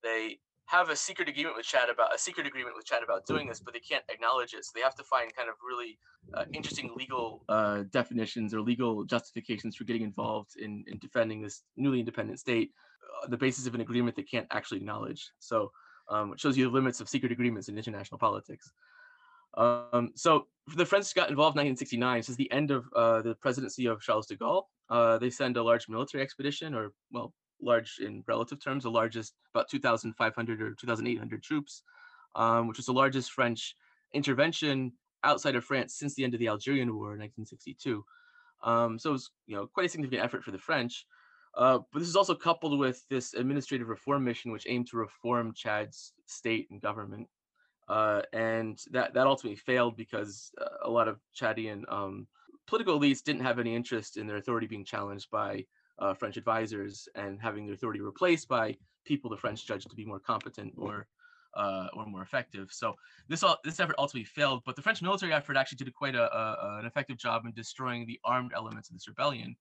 [0.03, 3.49] They have a secret agreement with Chad about a secret agreement with Chad about doing
[3.49, 4.65] this, but they can't acknowledge it.
[4.65, 5.99] So they have to find kind of really
[6.33, 11.63] uh, interesting legal uh, definitions or legal justifications for getting involved in, in defending this
[11.77, 12.73] newly independent state,
[13.29, 15.31] the basis of an agreement they can't actually acknowledge.
[15.39, 15.71] So
[16.09, 18.71] um, it shows you the limits of secret agreements in international politics.
[19.57, 22.19] Um, so the French got involved in 1969.
[22.19, 24.65] This is the end of uh, the presidency of Charles de Gaulle.
[24.91, 29.35] Uh, they send a large military expedition, or well, large in relative terms, the largest,
[29.55, 31.83] about 2,500 or 2,800 troops,
[32.35, 33.77] um, which was the largest French
[34.13, 38.05] intervention outside of France since the end of the Algerian War in 1962.
[38.63, 41.07] Um, so it was, you know, quite a significant effort for the French.
[41.57, 45.53] Uh, but this is also coupled with this administrative reform mission, which aimed to reform
[45.55, 47.29] Chad's state and government.
[47.89, 52.27] Uh, and that, that ultimately failed because uh, a lot of Chadian um,
[52.67, 55.65] political elites didn't have any interest in their authority being challenged by
[55.99, 60.05] uh, French advisors and having their authority replaced by people the French judged to be
[60.05, 61.07] more competent or
[61.57, 62.69] uh, or more effective.
[62.73, 62.95] So
[63.29, 66.37] this all, this effort ultimately failed, but the French military effort actually did quite a,
[66.37, 69.55] a, an effective job in destroying the armed elements of this rebellion.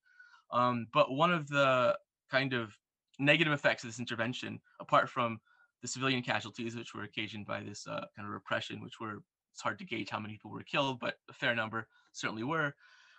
[0.53, 1.97] Um, but one of the
[2.31, 2.77] kind of
[3.19, 5.39] negative effects of this intervention, apart from
[5.81, 9.17] the civilian casualties which were occasioned by this uh, kind of repression, which were
[9.51, 12.73] it's hard to gauge how many people were killed, but a fair number certainly were,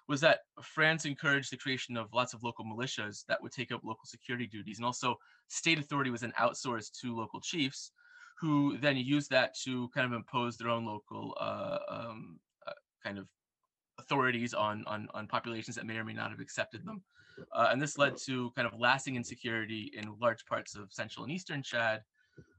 [0.09, 3.83] was that France encouraged the creation of lots of local militias that would take up
[3.85, 4.79] local security duties.
[4.79, 5.17] And also,
[5.49, 7.93] state authority was then outsourced to local chiefs
[8.41, 13.19] who then used that to kind of impose their own local uh, um, uh, kind
[13.19, 13.29] of
[13.99, 17.03] authorities on, on, on populations that may or may not have accepted them.
[17.53, 21.33] Uh, and this led to kind of lasting insecurity in large parts of central and
[21.33, 22.03] eastern Chad,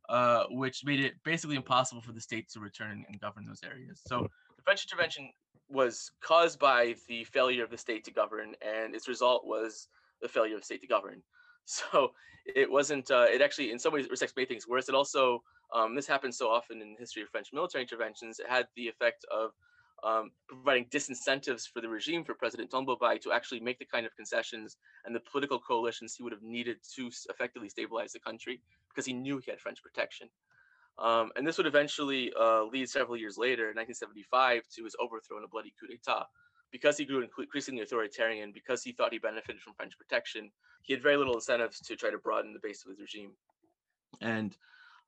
[0.10, 4.02] uh, which made it basically impossible for the state to return and govern those areas.
[4.06, 5.32] So the French intervention
[5.70, 9.88] was caused by the failure of the state to govern, and its result was
[10.22, 11.22] the failure of the state to govern.
[11.68, 12.12] So
[12.46, 13.10] it wasn't.
[13.10, 14.88] Uh, it actually, in some ways, respects made things worse.
[14.88, 15.42] It also
[15.74, 18.40] um, this happens so often in the history of French military interventions.
[18.40, 19.52] It had the effect of
[20.06, 24.16] um, providing disincentives for the regime for President Tombalbaye to actually make the kind of
[24.16, 29.06] concessions and the political coalitions he would have needed to effectively stabilize the country because
[29.06, 30.30] he knew he had French protection.
[30.98, 35.38] Um, and this would eventually uh, lead several years later, in 1975, to his overthrow
[35.40, 36.26] in a bloody coup d'etat.
[36.72, 40.52] Because he grew increasingly authoritarian, because he thought he benefited from French protection,
[40.84, 43.32] he had very little incentives to try to broaden the base of his regime.
[44.22, 44.56] And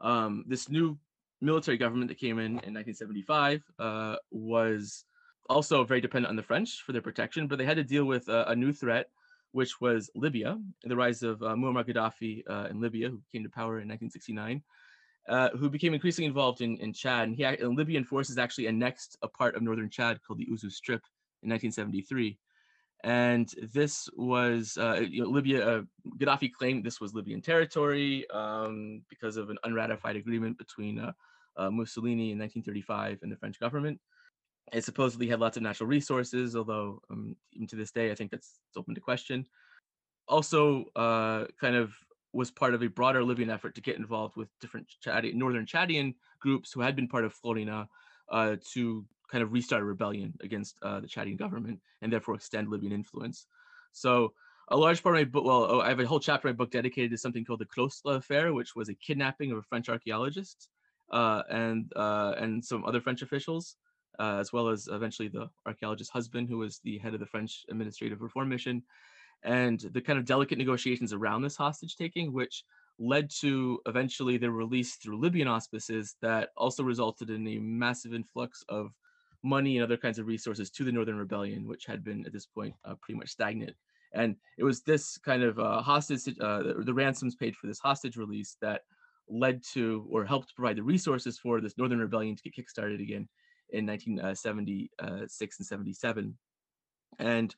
[0.02, 0.98] um, this new
[1.41, 5.06] military government that came in in 1975 uh, was
[5.50, 8.28] also very dependent on the French for their protection, but they had to deal with
[8.28, 9.10] a new threat,
[9.52, 13.50] which was Libya, the rise of uh, Muammar Gaddafi uh, in Libya, who came to
[13.50, 14.62] power in 1969
[15.28, 17.28] uh, who became increasingly involved in, in Chad.
[17.28, 20.71] And, he, and Libyan forces actually annexed a part of northern Chad called the Ouzou
[20.71, 21.02] Strip
[21.43, 22.38] in 1973.
[23.04, 25.67] And this was uh, you know, Libya.
[25.67, 25.82] Uh,
[26.17, 31.00] Gaddafi claimed this was Libyan territory um, because of an unratified agreement between
[31.58, 34.00] uh, Mussolini in 1935 and the French government.
[34.74, 38.32] It supposedly had lots of natural resources, although um, even to this day, I think
[38.32, 39.46] that's open to question.
[40.28, 41.96] Also, uh, kind of
[42.34, 46.15] was part of a broader Libyan effort to get involved with different Chadi- northern Chadian
[46.39, 47.88] groups who had been part of FROLINAT
[48.30, 52.70] uh, to kind of restart a rebellion against uh, the Chadian government and therefore extend
[52.70, 53.48] Libyan influence.
[53.93, 54.34] So
[54.70, 56.58] a large part of my book, well, oh, I have a whole chapter in my
[56.58, 59.88] book dedicated to something called the Claustre affair, which was a kidnapping of a French
[59.88, 60.67] archaeologist
[61.12, 63.78] uh, and uh, and some other French officials
[64.20, 67.65] uh, as well as eventually the archaeologist's husband, who was the head of the French
[67.70, 68.84] Administrative Reform Mission,
[69.43, 72.63] and the kind of delicate negotiations around this hostage taking, which
[73.00, 78.63] led to eventually their release through Libyan auspices that also resulted in a massive influx
[78.70, 78.91] of
[79.43, 82.48] money and other kinds of resources to the Northern Rebellion, which had been at this
[82.48, 83.76] point uh, pretty much stagnant.
[84.13, 87.78] And it was this kind of uh, hostage, uh, the, the ransoms paid for this
[87.78, 88.82] hostage release that
[89.30, 93.28] led to or helped provide the resources for this Northern Rebellion to get kickstarted again
[93.70, 96.38] in 1976 and 77.
[97.20, 97.56] And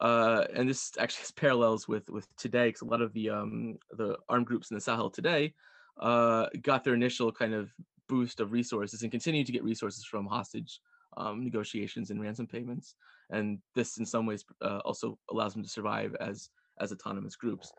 [0.00, 3.78] uh, and this actually has parallels with with today because a lot of the um,
[3.96, 5.54] the armed groups in the Sahel today
[6.00, 7.70] uh, got their initial kind of
[8.08, 10.80] boost of resources and continue to get resources from hostage
[11.16, 12.94] um, negotiations and ransom payments.
[13.30, 17.72] And this, in some ways, uh, also allows them to survive as as autonomous groups.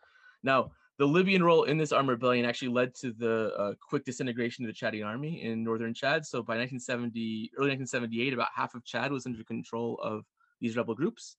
[0.43, 4.65] Now, the Libyan role in this armed rebellion actually led to the uh, quick disintegration
[4.65, 6.25] of the Chadian army in northern Chad.
[6.25, 10.25] So by 1970, early 1978, about half of Chad was under control of
[10.59, 11.37] these rebel groups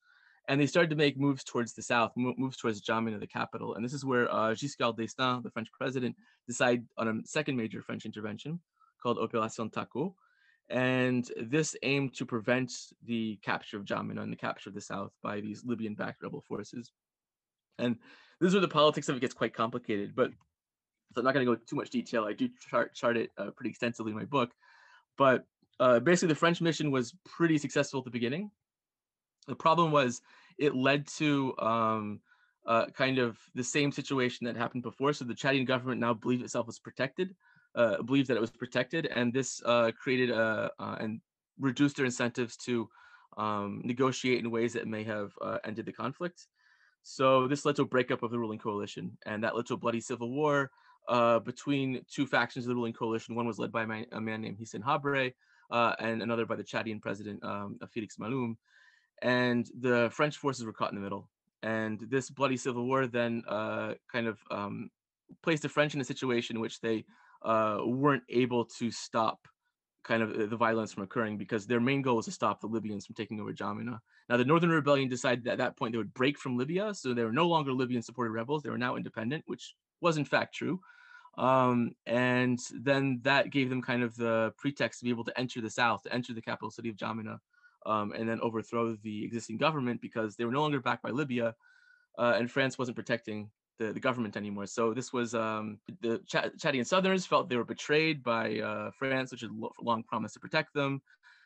[0.48, 3.74] and they started to make moves towards the south, moves towards N'Djamena, the capital.
[3.74, 6.16] And this is where uh, Giscard d'Estaing, the French president,
[6.46, 8.58] decided on a second major French intervention
[9.02, 10.14] called Opération Tacaud.
[10.70, 12.72] And this aimed to prevent
[13.04, 16.92] the capture of N'Djamena and the capture of the south by these Libyan-backed rebel forces.
[17.78, 17.96] And
[18.40, 20.14] this is where the politics of it gets quite complicated.
[20.14, 20.30] But
[21.14, 22.24] so I'm not going to go into too much detail.
[22.24, 24.50] I do chart, chart it uh, pretty extensively in my book.
[25.16, 25.44] But
[25.80, 28.50] uh, basically, the French mission was pretty successful at the beginning.
[29.46, 30.20] The problem was
[30.58, 32.20] it led to um,
[32.66, 35.12] uh, kind of the same situation that happened before.
[35.12, 37.34] So the Chadian government now believed itself was protected,
[37.74, 41.20] uh, believed that it was protected, and this uh, created a, uh, and
[41.58, 42.88] reduced their incentives to
[43.36, 46.46] um, negotiate in ways that may have uh, ended the conflict.
[47.10, 49.78] So this led to a breakup of the ruling coalition, and that led to a
[49.78, 50.70] bloody civil war
[51.08, 53.34] uh, between two factions of the ruling coalition.
[53.34, 55.32] One was led by a man, a man named Hissène Habré,
[55.70, 58.58] and another by the Chadian president um, Félix Malloum
[59.22, 61.30] and the French forces were caught in the middle.
[61.62, 64.90] And this bloody civil war then uh, kind of um,
[65.42, 67.06] placed the French in a situation in which they
[67.42, 69.48] uh, weren't able to stop
[70.08, 72.66] kind of uh, the violence from occurring because their main goal was to stop the
[72.66, 73.98] Libyans from taking over N'Djamena.
[74.28, 77.12] Now, the Northern Rebellion decided that at that point they would break from Libya, so
[77.12, 78.62] they were no longer Libyan supported rebels.
[78.62, 80.80] They were now independent, which was in fact true.
[81.36, 85.60] Um, and then that gave them kind of the pretext to be able to enter
[85.60, 87.38] the south, to enter the capital city of N'Djamena,
[87.86, 91.54] um, and then overthrow the existing government because they were no longer backed by Libya,
[92.18, 94.66] uh, and France wasn't protecting the, the government anymore.
[94.66, 99.30] So this was um, the Ch- Chadian Southerners felt they were betrayed by uh, France,
[99.30, 101.00] which had long promised to protect them.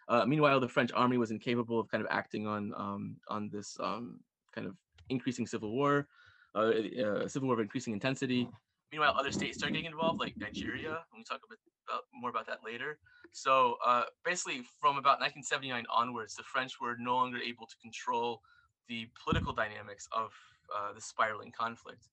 [0.09, 3.77] Uh, meanwhile, the French army was incapable of kind of acting on um, on this
[3.81, 4.21] um,
[4.55, 4.75] kind of
[5.09, 6.09] increasing civil war,
[6.55, 6.73] uh,
[7.05, 8.49] uh, civil war of increasing intensity.
[8.91, 10.91] Meanwhile, other states started getting involved, like Nigeria.
[11.13, 12.99] And we talk about more about that later.
[13.33, 18.43] So uh, basically, from about 1979 onwards, the French were no longer able to control
[18.89, 20.33] the political dynamics of
[20.75, 22.09] uh, the spiraling conflict.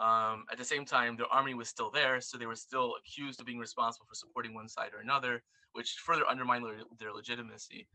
[0.00, 3.40] Um, at the same time, their army was still there, so they were still accused
[3.40, 6.64] of being responsible for supporting one side or another, which further undermined
[6.98, 7.86] their, legitimacy.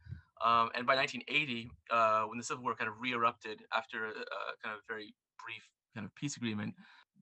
[0.45, 4.53] Um, and by 1980, uh, when the Civil War kind of re-erupted after a, a
[4.63, 5.63] kind of very brief
[5.95, 6.75] kind of peace agreement,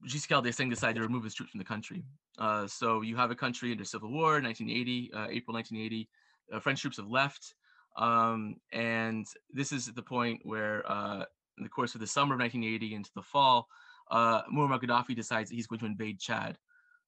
[0.04, 2.04] Giscard d'Estaing decided to remove his troops from the country.
[2.38, 6.08] Uh, so you have a country under civil war, 1980, uh, April 1980.
[6.52, 7.54] Uh, French troops have left,
[7.96, 11.24] um, and this is the point where, uh,
[11.56, 13.66] in the course of the summer of 1980 into the fall,
[14.10, 16.58] uh, Muammar Gaddafi decides that he's going to invade Chad.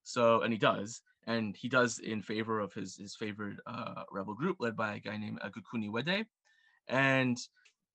[0.03, 4.35] So, and he does, and he does in favor of his his favorite uh, rebel
[4.35, 6.25] group led by a guy named Goukouni Oueddei,
[6.89, 7.39] and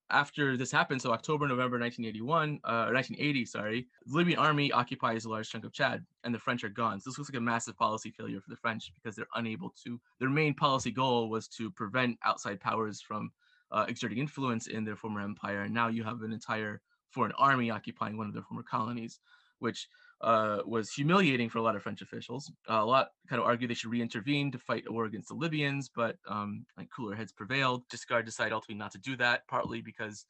[0.10, 5.30] after this happened, so October, November 1981, uh, 1980, sorry, the Libyan army occupies a
[5.30, 7.00] large chunk of Chad, and the French are gone.
[7.00, 10.00] So this looks like a massive policy failure for the French because they're unable to.
[10.20, 13.32] Their main policy goal was to prevent outside powers from
[13.72, 16.82] uh, exerting influence in their former empire, and now you have an entire
[17.14, 19.20] foreign army occupying one of their former colonies,
[19.60, 19.88] which
[20.22, 22.52] uh, was humiliating for a lot of French officials.
[22.70, 25.36] Uh, a lot kind of argued they should re-intervene to fight a war against the
[25.36, 27.88] Libyans, but um, like cooler heads prevailed.
[27.90, 30.26] Giscard decided ultimately not to do that, partly because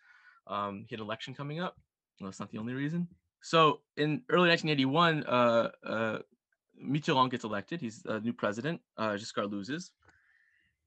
[0.47, 1.77] um, he had an election coming up.
[2.19, 3.07] Well, that's not the only reason.
[3.41, 6.19] So in early 1981, uh, uh,
[6.84, 7.81] Mitterrand gets elected.
[7.81, 8.81] He's a new president.
[8.97, 9.91] Uh, Giscard loses,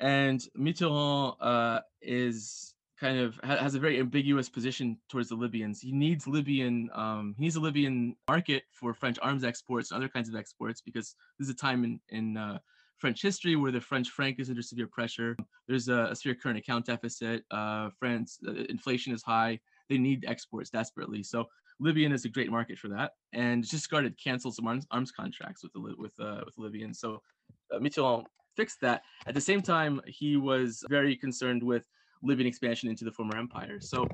[0.01, 5.81] and Mitterrand uh, is kind of ha- has a very ambiguous position towards the Libyans.
[5.81, 10.09] He needs Libyan, um, he needs a Libyan market for French arms exports and other
[10.09, 12.59] kinds of exports because this is a time in in uh,
[12.99, 15.37] French history where the French franc is under severe pressure.
[15.69, 17.45] There's a, a severe current account deficit.
[17.51, 19.61] Uh, France uh, inflation is high.
[19.89, 21.23] They need exports desperately.
[21.23, 21.47] So
[21.79, 23.13] Libyan is a great market for that.
[23.33, 26.99] And just started canceled some arms, arms contracts with the with uh, with Libyans.
[26.99, 27.23] So
[27.73, 28.25] uh, Mitterrand
[28.57, 29.03] fixed that.
[29.27, 31.87] At the same time, he was very concerned with
[32.23, 33.81] Libyan expansion into the former empire.
[33.81, 34.07] So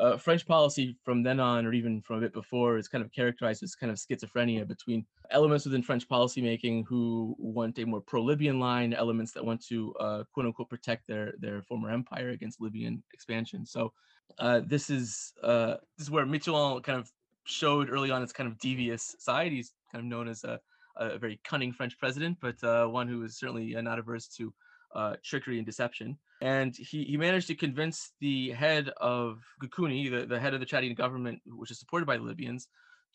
[0.00, 3.12] uh, French policy from then on, or even from a bit before, is kind of
[3.12, 8.58] characterized as kind of schizophrenia between elements within French policymaking who want a more pro-Libyan
[8.58, 13.02] line, elements that want to uh, "quote unquote" protect their their former empire against Libyan
[13.12, 13.66] expansion.
[13.66, 13.92] So
[14.38, 17.10] uh, this is uh, this is where Mitterrand kind of
[17.44, 19.52] showed early on its kind of devious side.
[19.52, 20.60] He's kind of known as a,
[20.96, 24.52] a very cunning French president, but uh, one who is certainly not averse to
[24.94, 26.18] uh, trickery and deception.
[26.40, 30.66] And he, he managed to convince the head of Goukouni, the, the head of the
[30.66, 32.68] Chadian government, which is supported by the Libyans,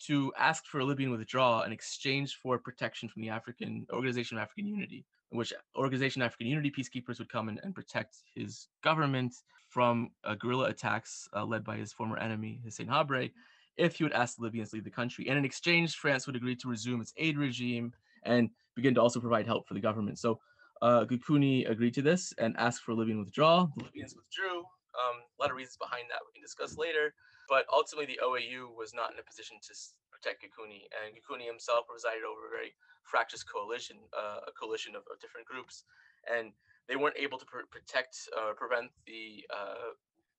[0.08, 4.44] to ask for a Libyan withdrawal in exchange for protection from the African Organization of
[4.44, 9.34] African Unity, which Organization of African Unity peacekeepers would come in and protect his government
[9.70, 13.32] from uh, guerrilla attacks uh, led by his former enemy, Hissène Habré,
[13.78, 15.28] if he would ask the Libyans to leave the country.
[15.28, 19.20] And in exchange, France would agree to resume its aid regime and begin to also
[19.20, 20.20] provide help for the government.
[20.20, 20.40] So
[20.86, 23.72] uh, Goukouni agreed to this and asked for Libyan withdrawal.
[23.76, 24.60] The Libyans withdrew.
[24.60, 27.16] Um, a lot of reasons behind that we can discuss later.
[27.50, 29.74] But ultimately, the OAU was not in a position to
[30.14, 32.72] protect Goukouni, and Goukouni himself presided over a very
[33.04, 35.84] fractious coalition, uh, a coalition of, of, different groups,
[36.32, 36.54] and
[36.88, 39.94] they weren't able to pr- protect or uh, prevent the uh,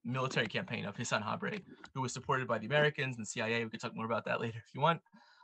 [0.05, 1.61] military campaign of Hissène Habré,
[1.95, 3.65] who was supported by the Americans and CIA.
[3.65, 5.01] We could talk more about that later if you want.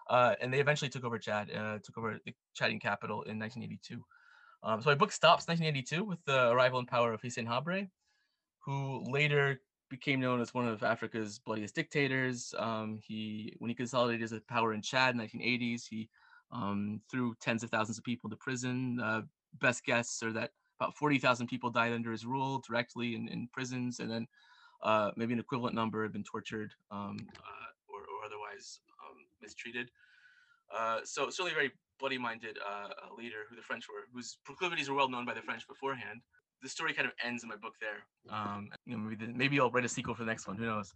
[0.08, 4.02] Uh, and they eventually took over Chad, uh, took over the Chadian capital in 1982.
[4.64, 7.88] Um, so my book stops 1982 with the arrival in power of Hissène Habré,
[8.60, 12.54] who later became known as one of Africa's bloodiest dictators.
[12.58, 16.08] Um, he, when he consolidated his power in Chad in the 1980s, he
[16.52, 19.00] um, threw tens of thousands of people into prison.
[19.00, 19.22] Uh,
[19.60, 20.50] best guess are that
[20.80, 24.26] about 40,000 people died under his rule directly in, in prisons, and then
[24.82, 29.90] uh, maybe an equivalent number had been tortured um, uh, or, or, otherwise um, mistreated.
[30.76, 31.70] Uh, so certainly very
[32.02, 35.66] bloody-minded uh, leader who the French were, whose proclivities were well known by the French
[35.68, 36.20] beforehand.
[36.60, 38.00] The story kind of ends in my book there.
[38.36, 40.56] Um, you know, maybe, the, maybe I'll write a sequel for the next one.
[40.56, 40.92] Who knows?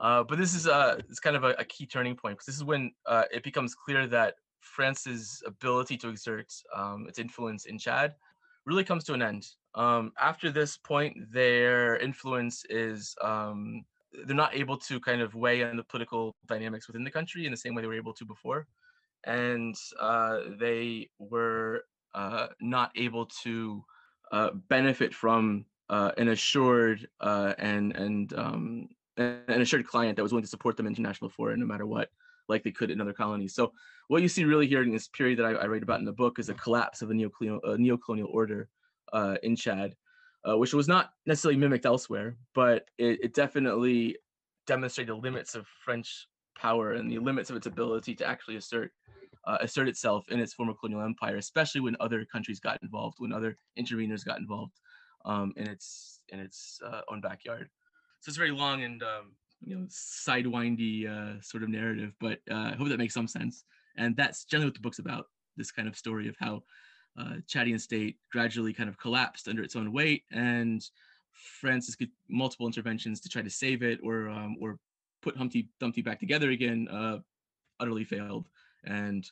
[0.00, 2.56] Uh, but this is uh, it's kind of a, a key turning point because this
[2.56, 7.78] is when uh, it becomes clear that France's ability to exert um, its influence in
[7.78, 8.14] Chad
[8.64, 9.46] really comes to an end.
[9.74, 13.84] Um, after this point, their influence is um,
[14.26, 17.52] they're not able to kind of weigh in the political dynamics within the country in
[17.52, 18.66] the same way they were able to before
[19.24, 23.84] and uh, they were uh, not able to
[24.32, 30.32] uh, benefit from uh, an assured uh, and and um, an assured client that was
[30.32, 32.10] willing to support them international it no matter what,
[32.48, 33.54] like they could in other colonies.
[33.54, 33.72] So
[34.08, 36.12] what you see really here in this period that I, I write about in the
[36.12, 38.68] book is a collapse of the neocolonial, uh, neocolonial order
[39.42, 39.96] in Chad,
[40.44, 44.16] which was not necessarily mimicked elsewhere, but it, it definitely
[44.66, 46.28] demonstrated the limits of French
[46.58, 48.92] power and the limits of its ability to actually assert
[49.46, 53.32] uh, assert itself in its former colonial empire, especially when other countries got involved, when
[53.32, 54.74] other interveners got involved
[55.24, 57.68] um, in its in its uh, own backyard.
[58.20, 62.40] So it's a very long and um, you know sidewindy uh, sort of narrative, but
[62.50, 63.64] uh, I hope that makes some sense.
[63.96, 65.26] And that's generally what the book's about.
[65.56, 66.62] This kind of story of how
[67.18, 70.84] uh, Chadian state gradually kind of collapsed under its own weight, and
[71.32, 74.78] France's did multiple interventions to try to save it or um, or
[75.22, 77.18] put Humpty Dumpty back together again, uh,
[77.80, 78.48] utterly failed
[78.84, 79.28] and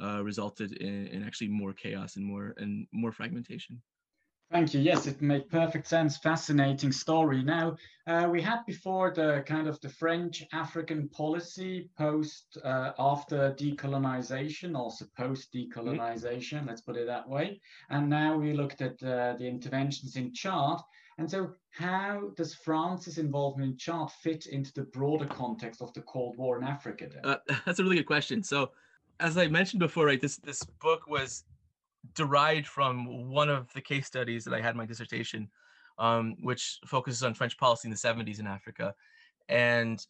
[0.00, 3.80] uh, resulted in, in actually more chaos and more and more fragmentation.
[4.50, 4.80] Thank you.
[4.80, 6.16] Yes, it made perfect sense.
[6.16, 7.42] Fascinating story.
[7.42, 7.76] Now,
[8.06, 14.74] uh, we had before the kind of the French African policy post uh, after decolonization,
[14.74, 16.68] also post decolonization, mm-hmm.
[16.68, 17.60] let's put it that way.
[17.90, 20.78] And now we looked at uh, the interventions in Chad.
[21.18, 26.00] And so, how does France's involvement in Chad fit into the broader context of the
[26.02, 27.08] Cold War in Africa?
[27.24, 28.42] Uh, that's a really good question.
[28.42, 28.70] So,
[29.18, 31.44] as I mentioned before, right, this this book was
[32.14, 35.50] derived from one of the case studies that I had in my dissertation,
[35.98, 38.94] um, which focuses on French policy in the 70s in Africa.
[39.48, 40.04] And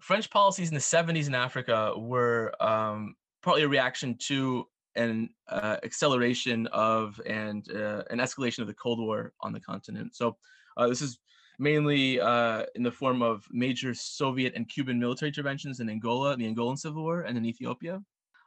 [0.00, 5.76] French policies in the 70s in Africa were um, partly a reaction to an uh,
[5.82, 10.14] acceleration of and uh, an escalation of the Cold War on the continent.
[10.14, 10.36] So
[10.76, 11.18] uh, this is
[11.58, 16.52] mainly uh, in the form of major Soviet and Cuban military interventions in Angola, the
[16.52, 18.00] Angolan Civil War, and in Ethiopia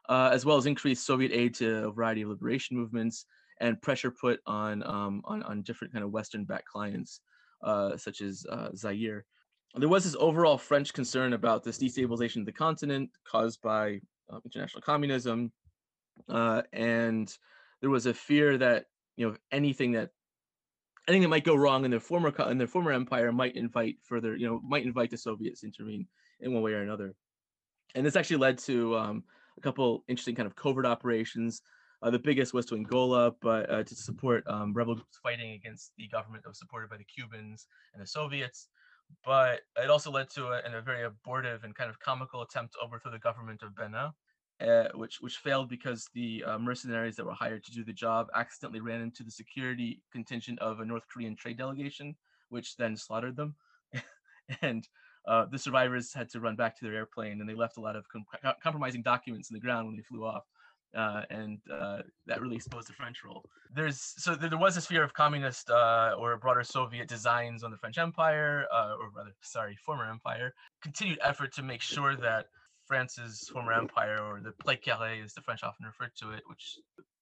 [0.09, 3.25] uh, as well as increased Soviet aid to a variety of liberation movements
[3.61, 7.21] and pressure put on um, on, on, different kind of Western-backed clients,
[7.63, 9.25] uh, such as Zaire.
[9.75, 13.99] There was this overall French concern about this destabilization of the continent caused by
[14.31, 15.51] uh, international communism,
[16.29, 17.31] uh, and
[17.81, 18.85] there was a fear that
[19.15, 20.11] you know anything that
[21.07, 24.35] anything that might go wrong in their former in their former empire might invite further
[24.35, 26.07] you know might invite the Soviets to intervene
[26.39, 27.15] in one way or another,
[27.95, 29.23] and this actually led to um,
[29.57, 31.61] a couple interesting kind of covert operations.
[32.01, 35.91] Uh, the biggest was to Angola, but uh, to support um, rebel groups fighting against
[35.97, 38.67] the government that was supported by the Cubans and the Soviets.
[39.23, 42.79] But it also led to a, a very abortive and kind of comical attempt to
[42.85, 44.11] overthrow the government of Benin,
[44.61, 48.27] uh, which which failed because the uh, mercenaries that were hired to do the job
[48.35, 52.15] accidentally ran into the security contingent of a North Korean trade delegation,
[52.49, 53.55] which then slaughtered them.
[54.61, 54.87] and
[55.27, 57.95] uh, the survivors had to run back to their airplane, and they left a lot
[57.95, 58.25] of com-
[58.61, 60.43] compromising documents in the ground when they flew off.
[60.95, 63.43] Uh, and uh, that really exposed the French role.
[63.75, 67.75] There's so there was this fear of communist uh, or broader Soviet designs on the
[67.75, 70.53] French Empire, or rather, sorry, former empire.
[70.81, 72.45] Continued effort to make sure that
[72.87, 76.77] France's former empire, or the pré carré, as the French often refer to it, which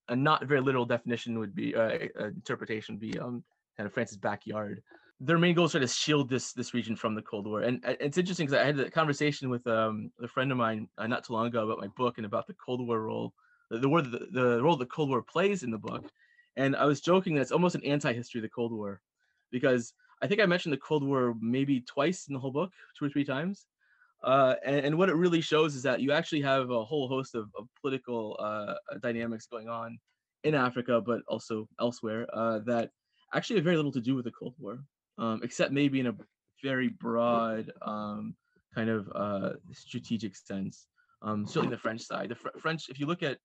[0.10, 3.44] a not very literal definition would be uh, interpretation would be um,
[3.78, 4.82] kind of France's backyard
[5.20, 7.62] their main goal is to shield this this region from the Cold War.
[7.62, 11.08] And it's interesting because I had a conversation with um, a friend of mine uh,
[11.08, 13.34] not too long ago about my book and about the Cold War role,
[13.70, 16.12] the, the, the, the role the Cold War plays in the book.
[16.58, 19.02] And I was joking that it's almost an anti-history of the Cold War,
[19.50, 23.06] because I think I mentioned the Cold War maybe twice in the whole book, two
[23.06, 23.66] or three times.
[24.24, 27.36] Uh, and, and, what it really shows is that you actually have a whole host
[27.36, 29.98] of, of political uh, dynamics going on
[30.46, 32.90] in Africa, but also elsewhere uh, that
[33.34, 34.80] actually have very little to do with the Cold War
[35.18, 36.16] um, except maybe in a
[36.62, 38.36] very broad um,
[38.74, 40.88] kind of uh, strategic sense.
[41.22, 42.30] Um, certainly the French side.
[42.30, 43.38] The Fr- French, if you look at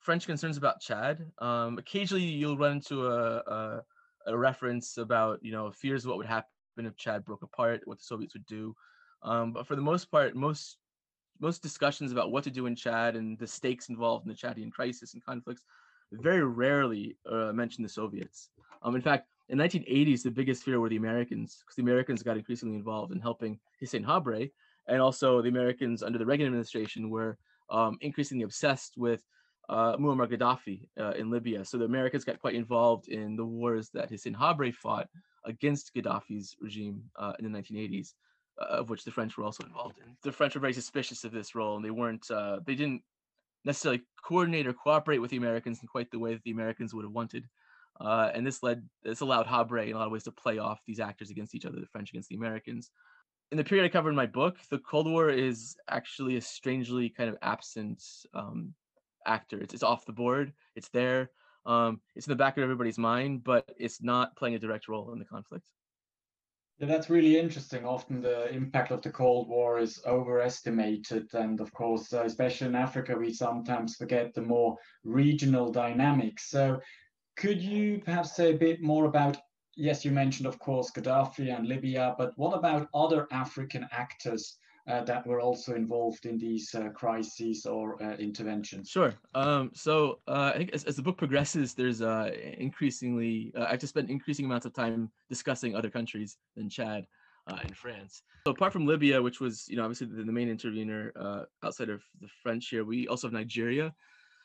[0.00, 3.82] French concerns about Chad, um, occasionally you'll run into a, a,
[4.26, 6.48] a reference about you know fears of what would happen
[6.78, 8.74] if Chad broke apart, what the Soviets would do.
[9.22, 10.78] Um, but for the most part, most
[11.38, 14.72] most discussions about what to do in Chad and the stakes involved in the Chadian
[14.72, 15.62] crisis and conflicts
[16.12, 18.50] very rarely uh, mention the Soviets.
[18.82, 22.36] Um, in fact, in 1980s, the biggest fear were the Americans, because the Americans got
[22.36, 24.50] increasingly involved in helping Hissène Habré,
[24.88, 27.38] and also the Americans under the Reagan administration were
[27.70, 29.22] um, increasingly obsessed with
[29.68, 31.64] uh, Muammar Gaddafi uh, in Libya.
[31.64, 35.08] So the Americans got quite involved in the wars that Hissène Habré fought
[35.44, 38.12] against Gaddafi's regime uh, in the 1980s, uh,
[38.58, 40.16] of which the French were also involved in.
[40.22, 43.02] The French were very suspicious of this role, and they weren't, uh, they didn't
[43.64, 47.04] necessarily coordinate or cooperate with the Americans in quite the way that the Americans would
[47.04, 47.44] have wanted.
[48.00, 50.80] Uh, and this led this allowed Habré in a lot of ways to play off
[50.86, 52.90] these actors against each other, the French against the Americans.
[53.50, 57.08] In the period I cover in my book, the Cold War is actually a strangely
[57.08, 58.02] kind of absent
[58.34, 58.74] um,
[59.26, 59.58] actor.
[59.60, 60.52] It's, it's off the board.
[60.74, 61.30] It's there.
[61.64, 65.12] Um, it's in the back of everybody's mind, but it's not playing a direct role
[65.12, 65.66] in the conflict.
[66.78, 67.86] Yeah, that's really interesting.
[67.86, 71.32] Often the impact of the Cold War is overestimated.
[71.32, 76.50] And of course, uh, especially in Africa, we sometimes forget the more regional dynamics.
[76.50, 76.78] So
[77.36, 79.38] could you perhaps say a bit more about,
[79.74, 85.26] yes, you mentioned, of course, Gaddafi and Libya, but what about other African actors that
[85.26, 88.88] were also involved in these uh, crises or uh, interventions?
[88.88, 89.14] Sure.
[89.34, 93.70] Um, so uh, I think as, as, the book progresses, there's uh, increasingly, uh, I
[93.70, 97.06] have to spend increasing amounts of time discussing other countries than Chad
[97.48, 98.22] and France.
[98.46, 101.12] So apart from Libya, which was, you know, obviously the, the main intervener
[101.62, 103.94] outside of the French here, we also have Nigeria.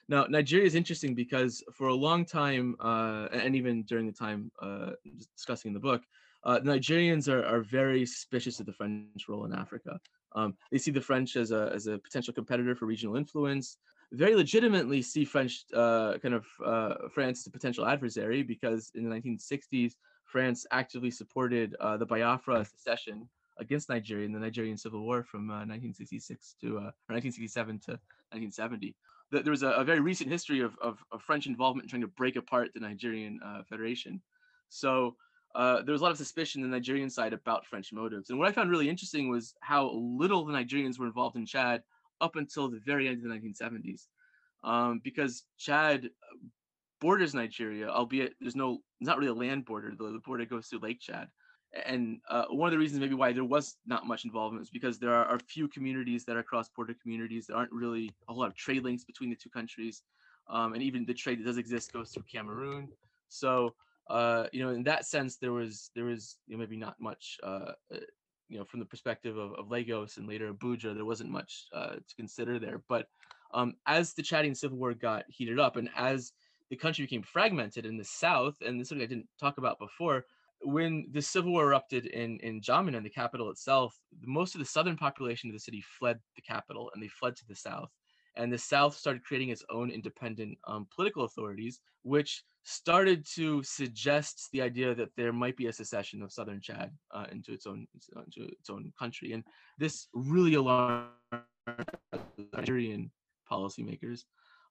[0.08, 4.52] Now, Nigeria is interesting because for a long time, uh, and even during the time
[4.62, 4.92] uh,
[5.38, 6.02] discussing in the book,
[6.44, 10.00] uh, Nigerians are, are very suspicious of the French role in Africa.
[10.34, 13.78] Um, they see the French as a, as a potential competitor for regional influence.
[14.14, 19.08] Very legitimately see French uh, kind of uh, France as a potential adversary because in
[19.08, 19.94] the 1960s,
[20.26, 23.28] France actively supported uh, the Biafra secession
[23.60, 27.92] against Nigeria in the Nigerian Civil War from 1966 to 1967 to
[28.32, 28.96] 1970
[29.32, 32.08] there was a, a, very recent history of, of, of, French involvement in trying to
[32.08, 34.22] break apart the Nigerian uh, Federation.
[34.70, 35.16] So
[35.56, 38.30] uh, there was a lot of suspicion in the Nigerian side about French motives.
[38.30, 41.84] And what I found really interesting was how little the Nigerians were involved in Chad
[42.20, 44.08] up until the very end of the 1970s.
[44.64, 46.10] Um, because Chad
[47.00, 50.80] borders Nigeria, albeit there's no, not really a land border, the, the border goes through
[50.80, 51.28] Lake Chad
[51.86, 55.00] and uh, one of the reasons maybe why there was not much involvement is because
[55.00, 58.48] there are, a few communities that are cross-border communities there aren't really a whole lot
[58.48, 60.04] of trade links between the two countries
[60.50, 62.90] um, and even the trade that does exist goes through cameroon
[63.30, 63.74] so
[64.10, 67.38] uh, you know in that sense there was there was you know, maybe not much
[67.44, 67.98] uh, uh,
[68.50, 71.96] you know from the perspective of, of lagos and later abuja there wasn't much uh,
[71.96, 73.08] to consider there but
[73.54, 76.34] um, as the Chadian civil war got heated up and as
[76.70, 79.80] the country became fragmented in the south and this is something i didn't talk about
[79.80, 80.26] before
[80.64, 84.96] when the civil war erupted in in N'Djamena, the capital itself, most of the southern
[84.96, 87.90] population of the city fled the capital and they fled to the south.
[88.36, 94.50] And the South started creating its own independent um, political authorities, which started to suggest
[94.54, 97.88] the idea that there might be a secession of southern Chad uh, into its own
[98.16, 99.34] into its own country.
[99.34, 99.44] And
[99.78, 101.10] this really alarmed
[102.54, 103.12] Nigerian
[103.52, 104.24] policymakers.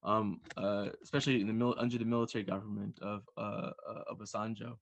[0.03, 4.77] um, uh, especially the mil- under the military government of uh, uh, of Obasanjo.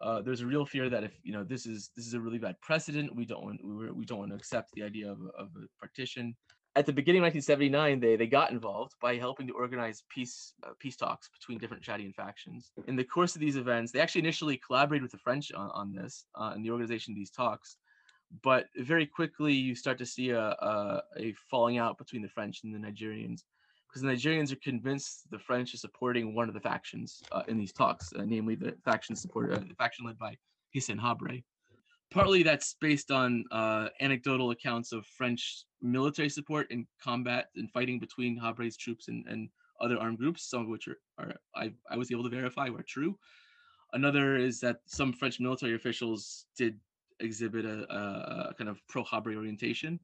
[0.00, 2.38] Uh, there's a real fear that if you know this is this is a really
[2.38, 5.48] bad precedent, we don't want we, we don't want to accept the idea of, of
[5.56, 6.36] a partition.
[6.76, 10.72] At the beginning of 1979, they they got involved by helping to organize peace uh,
[10.78, 12.70] peace talks between different Chadian factions.
[12.86, 15.94] In the course of these events, they actually initially collaborated with the French on, on
[15.94, 17.78] this uh, in the organization of these talks,
[18.42, 22.60] but very quickly you start to see a, a, a falling out between the French
[22.62, 23.40] and the Nigerians
[23.88, 27.56] because the Nigerians are convinced the French are supporting one of the factions uh, in
[27.56, 30.36] these talks, uh, namely the faction support, uh, the faction led by
[30.74, 31.42] Hissène Habré.
[32.10, 37.98] Partly that's based on uh, anecdotal accounts of French military support in combat and fighting
[37.98, 39.48] between Habré's troops and, and
[39.80, 42.82] other armed groups, some of which are, are I, I was able to verify were
[42.82, 43.18] true.
[43.92, 46.78] Another is that some French military officials did
[47.20, 47.86] exhibit a,
[48.50, 49.98] a, kind of pro-Habré orientation.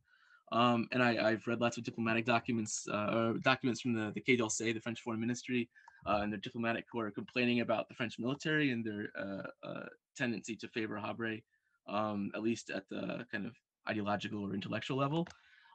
[0.50, 4.36] Um, and I, have read lots of diplomatic documents, uh, documents from the, the Quai
[4.36, 5.68] d'Orsay, the French Foreign Ministry,
[6.06, 9.86] uh, and their diplomatic corps complaining about the French military and their uh, uh
[10.16, 11.42] tendency to favor Habré,
[11.88, 13.54] um, at least at the kind of
[13.88, 15.26] ideological or intellectual level.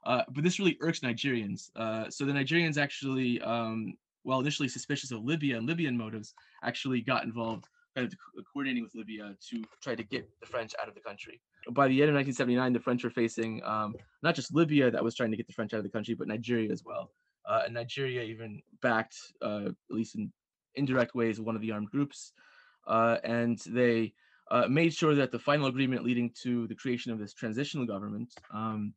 [0.06, 1.70] Uh, but this really irks Nigerians.
[1.76, 3.94] Uh, so the Nigerians actually, um,
[4.24, 6.34] while initially suspicious of Libya and Libyan motives,
[6.64, 10.88] actually got involved kind of coordinating with Libya to try to get the French out
[10.88, 11.42] of the country.
[11.72, 15.16] By the end of 1979, the French were facing um, not just Libya that was
[15.16, 17.12] trying to get the French out of the country, but Nigeria as well.
[17.46, 20.32] Uh, and Nigeria even backed, uh, at least in
[20.76, 22.34] indirect ways, one of the armed groups.
[22.86, 24.14] Uh, and they
[24.52, 28.34] uh, made sure that the final agreement leading to the creation of this transitional government
[28.54, 28.94] um,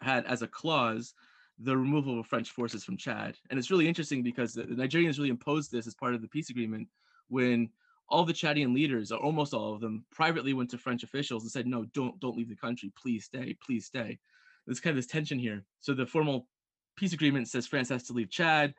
[0.00, 1.14] had as a clause
[1.58, 3.36] the removal of French forces from Chad.
[3.50, 6.28] And it's really interesting because the, the Nigerians really imposed this as part of the
[6.28, 6.88] peace agreement
[7.28, 7.70] when
[8.08, 11.52] all the Chadian leaders, or almost all of them, privately went to French officials and
[11.52, 12.92] said, "No, don't don't leave the country.
[13.00, 13.56] Please stay.
[13.64, 14.18] Please stay."
[14.66, 15.64] There's kind of this tension here.
[15.80, 16.46] So the formal
[16.96, 18.74] peace agreement says France has to leave Chad.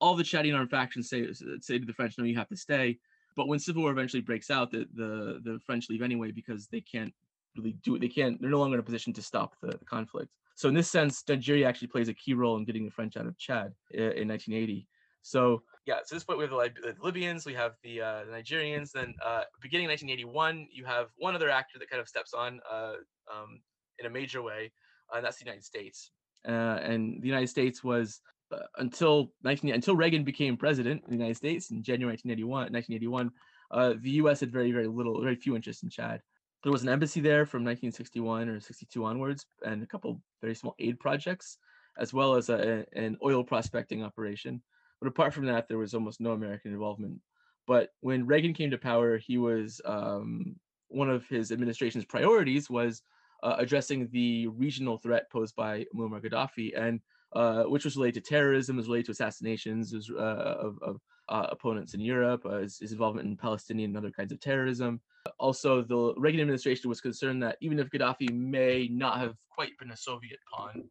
[0.00, 1.30] All the Chadian armed factions say
[1.60, 2.98] say to the French, "No, you have to stay."
[3.38, 6.80] But when civil war eventually breaks out, the the, the French leave anyway because they
[6.80, 7.14] can't
[7.56, 8.00] really do it.
[8.00, 8.40] They can't.
[8.40, 10.32] They're no longer in a position to stop the, the conflict.
[10.56, 13.26] So in this sense, Nigeria actually plays a key role in getting the French out
[13.26, 14.88] of Chad in, in 1980.
[15.22, 18.32] So yeah, so this point we have the, the Libyans, we have the, uh, the
[18.32, 18.90] Nigerians.
[18.90, 22.94] Then uh, beginning 1981, you have one other actor that kind of steps on uh,
[23.32, 23.60] um,
[24.00, 24.72] in a major way,
[25.14, 26.10] and that's the United States.
[26.46, 28.20] Uh, and the United States was
[28.52, 32.72] uh, until 19 until Reagan became president in the United States in January 1981.
[32.72, 34.40] 1981, the U.S.
[34.40, 36.22] had very very little, very few interests in Chad.
[36.62, 40.74] There was an embassy there from 1961 or 62 onwards, and a couple very small
[40.80, 41.58] aid projects,
[41.98, 44.60] as well as a, an oil prospecting operation.
[45.00, 47.20] But apart from that, there was almost no American involvement.
[47.66, 50.56] But when Reagan came to power, he was um,
[50.88, 53.02] one of his administration's priorities was
[53.42, 57.00] uh, addressing the regional threat posed by Muammar Gaddafi, and
[57.34, 61.46] uh, which was related to terrorism, was related to assassinations was, uh, of, of uh,
[61.50, 65.00] opponents in Europe, uh, his, his, involvement in Palestinian and other kinds of terrorism.
[65.38, 69.90] Also, the Reagan administration was concerned that even if Gaddafi may not have quite been
[69.90, 70.84] a Soviet pawn,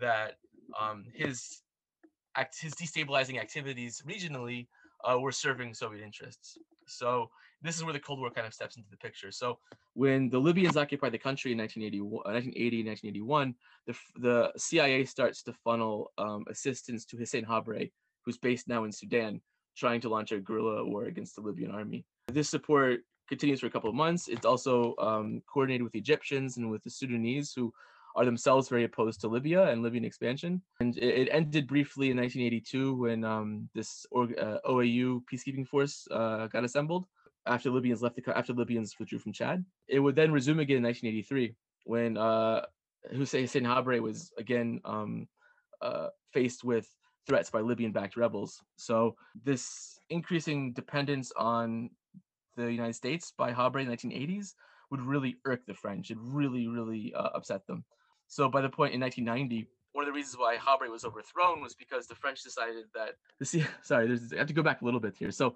[0.00, 0.36] that
[0.80, 1.60] um, his
[2.34, 4.66] act, his destabilizing activities regionally
[5.20, 6.56] were serving Soviet interests.
[6.86, 7.28] So
[7.64, 9.32] this is where the Cold War kind of steps into the picture.
[9.32, 9.58] So
[9.94, 13.54] when the Libyans occupied the country in 1980, 1981,
[13.86, 17.90] the, the CIA starts to funnel um, assistance to Hissène Habré,
[18.22, 19.40] who's based now in Sudan,
[19.76, 22.04] trying to launch a guerrilla war against the Libyan army.
[22.28, 23.00] This support
[23.30, 24.28] continues for a couple of months.
[24.28, 27.72] It's also um, coordinated with Egyptians and with the Sudanese, who
[28.14, 30.60] are themselves very opposed to Libya and Libyan expansion.
[30.80, 36.46] And it, it ended briefly in 1982 when um, this uh, OAU peacekeeping force uh,
[36.48, 37.06] got assembled
[37.46, 39.64] after Libyans left the after Libyans withdrew from Chad.
[39.88, 42.62] It would then resume again in 1983 when uh,
[43.12, 45.28] Hissène Habré was again um,
[45.82, 46.88] uh, faced with
[47.26, 48.62] threats by Libyan-backed rebels.
[48.76, 51.90] So this increasing dependence on
[52.56, 54.54] the United States by Habré in the 1980s
[54.90, 56.10] would really irk the French.
[56.10, 57.84] It really, really uh, upset them.
[58.28, 61.74] So by the point in 1990, one of the reasons why Habré was overthrown was
[61.74, 65.16] because the French decided that the sorry, I have to go back a little bit
[65.16, 65.30] here.
[65.30, 65.54] So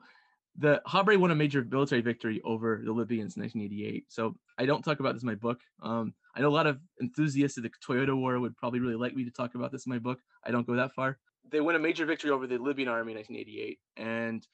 [0.58, 4.06] the Habré won a major military victory over the Libyans in 1988.
[4.08, 5.60] So I don't talk about this in my book.
[5.82, 9.14] Um, I know a lot of enthusiasts of the Toyota War would probably really like
[9.14, 10.18] me to talk about this in my book.
[10.44, 11.18] I don't go that far.
[11.50, 14.46] They win a major victory over the Libyan army in 1988, and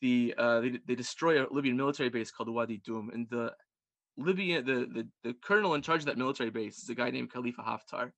[0.00, 3.52] the uh, they, they destroy a Libyan military base called Wadi Dum, and the
[4.18, 7.32] Libyan the, the, the colonel in charge of that military base is a guy named
[7.32, 8.10] Khalifa Haftar.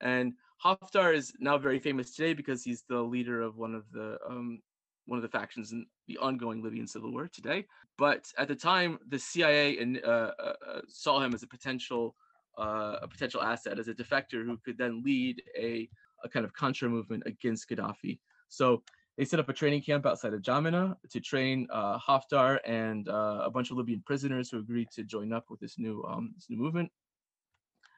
[0.00, 0.32] And
[0.64, 4.60] Haftar is now very famous today because he's the leader of one of the um,
[5.06, 7.66] one of the factions in the ongoing Libyan civil war today.
[7.98, 12.14] But at the time, the CIA and, uh, uh, uh, saw him as a potential
[12.58, 15.88] uh, a potential asset, as a defector who could then lead a,
[16.22, 18.18] a kind of contra movement against Gaddafi.
[18.48, 18.82] So
[19.16, 23.42] they set up a training camp outside of N'Djamena to train uh, Haftar and uh,
[23.44, 26.48] a bunch of Libyan prisoners who agreed to join up with this new um, this
[26.48, 26.90] new movement.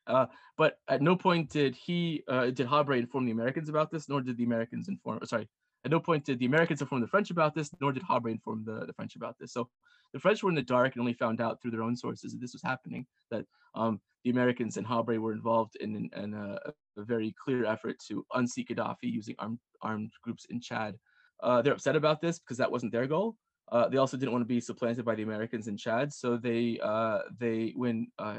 [0.07, 0.27] Uh,
[0.59, 4.21] but at no point did he uh, did Habré inform the Americans about this, nor
[4.21, 5.21] did the Americans inform.
[5.25, 5.49] Sorry,
[5.85, 8.65] at no point did the Americans inform the French about this, nor did Habré inform
[8.65, 9.53] the, the French about this.
[9.53, 9.69] So
[10.13, 12.41] the French were in the dark and only found out through their own sources that
[12.41, 13.07] this was happening.
[13.31, 16.59] That um, the Americans and Habré were involved in, in, in a,
[16.97, 20.97] a, very clear effort to unseat Gaddafi using armed armed groups in Chad.
[21.43, 23.37] Uh, they're upset about this because that wasn't their goal.
[23.71, 26.79] Uh, they also didn't want to be supplanted by the Americans in Chad, so they
[26.83, 28.39] uh, they when uh,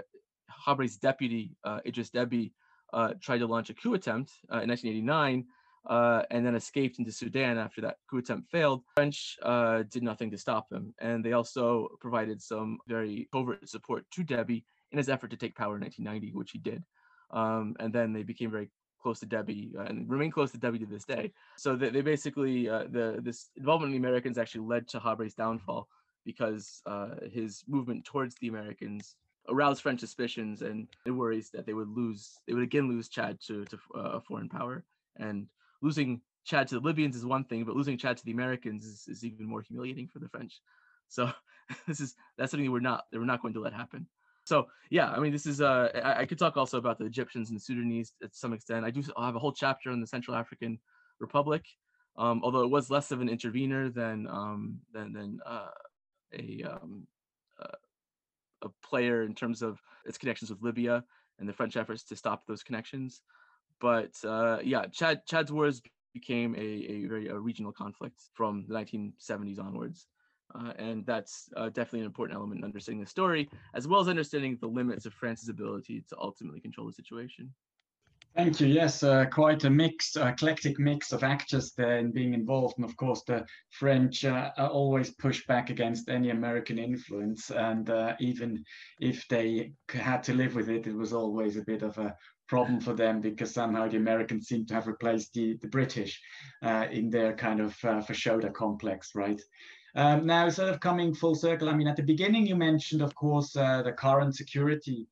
[0.66, 2.52] Habré's deputy, uh, Idris Deby,
[2.93, 5.46] uh, tried to launch a coup attempt uh, in 1989
[5.88, 8.84] uh, and then escaped into Sudan after that coup attempt failed.
[8.96, 10.94] French uh, did nothing to stop him.
[11.00, 15.56] And they also provided some very covert support to Deby in his effort to take
[15.56, 16.84] power in 1990, which he did.
[17.32, 18.70] Um, and then they became very
[19.02, 21.32] close to Deby uh, and remain close to Deby to this day.
[21.58, 25.88] So they, they basically, the this involvement in the Americans actually led to Habré's downfall
[26.26, 26.82] because
[27.32, 29.16] his movement towards the Americans
[29.50, 33.66] aroused French suspicions and worries that they would lose, they would again lose Chad to,
[33.66, 34.84] to uh, a foreign power.
[35.18, 35.48] And
[35.82, 39.08] losing Chad to the Libyans is one thing, but losing Chad to the Americans is,
[39.08, 40.62] is even more humiliating for the French.
[41.08, 41.32] So
[41.88, 44.08] this is that's something we're not we're not going to let happen.
[44.44, 47.50] So yeah, I mean, this is uh, I, I, could talk also about the Egyptians
[47.50, 48.86] and the Sudanese to some extent.
[48.86, 50.78] I do I have a whole chapter on the Central African
[51.20, 51.66] Republic,
[52.16, 55.70] um, although it was less of an intervener than um, than than uh,
[56.34, 57.08] a um,
[58.66, 61.04] a player in terms of its connections with Libya
[61.40, 63.22] and the French efforts to stop those connections.
[63.80, 65.82] But uh, yeah, Chad Chad's wars
[66.14, 70.08] became a, a very a regional conflict from the 1970s onwards.
[70.54, 74.08] Uh, and that's uh, definitely an important element in understanding the story, as well as
[74.08, 77.52] understanding the limits of France's ability to ultimately control the situation.
[78.36, 78.68] Thank you.
[78.68, 82.76] Yes, uh, quite a mix, eclectic mix of actors there in being involved.
[82.78, 87.50] And of course, the French uh, always push back against any American influence.
[87.50, 88.66] And uh, even
[89.00, 92.14] if they had to live with it, it was always a bit of a
[92.48, 96.22] problem for them because somehow the Americans seem to have replaced the, the British
[96.64, 99.41] uh, in their kind of uh, Fashoda complex, right?
[99.96, 103.16] Um, now, sort of coming full circle, I mean, at the beginning, you mentioned, of
[103.16, 105.08] course, uh, the current security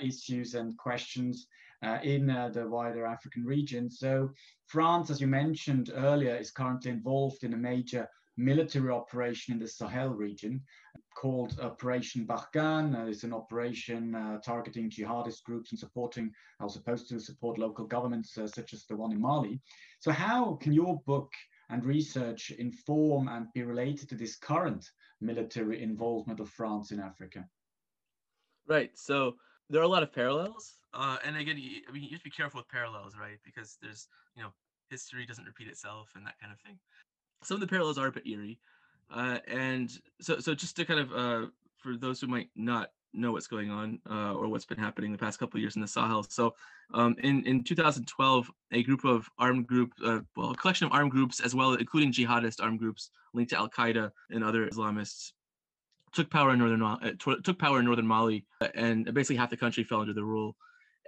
[0.00, 1.46] issues and questions
[1.82, 3.90] uh, in uh, the wider African region.
[3.90, 4.30] So
[4.66, 8.08] France, as you mentioned earlier, is currently involved in a major
[8.38, 10.62] military operation in the Sahel region
[11.14, 13.08] called Operation Barkhane.
[13.08, 18.38] It's an operation uh, targeting jihadist groups and supporting, are supposed to support local governments
[18.38, 19.60] uh, such as the one in Mali.
[19.98, 21.32] So how can your book
[21.70, 24.88] and research inform and be related to this current
[25.20, 27.44] military involvement of France in Africa?
[28.68, 28.96] Right.
[28.96, 29.34] So
[29.68, 30.78] there are a lot of parallels.
[30.94, 33.38] Uh, and again, you, I mean, you have to be careful with parallels, right?
[33.44, 34.50] Because there's, you know,
[34.88, 36.78] history doesn't repeat itself and that kind of thing.
[37.42, 38.58] Some of the parallels are a bit eerie.
[39.10, 41.46] Uh, and so, so just to kind of, uh,
[41.78, 45.18] for those who might not know what's going on uh, or what's been happening the
[45.18, 46.24] past couple of years in the Sahel.
[46.28, 46.54] So,
[46.94, 51.10] um, in in 2012, a group of armed group, uh, well, a collection of armed
[51.10, 55.32] groups, as well including jihadist armed groups linked to Al Qaeda and other Islamists,
[56.12, 59.56] took power in northern uh, took power in northern Mali, uh, and basically half the
[59.56, 60.56] country fell under the rule.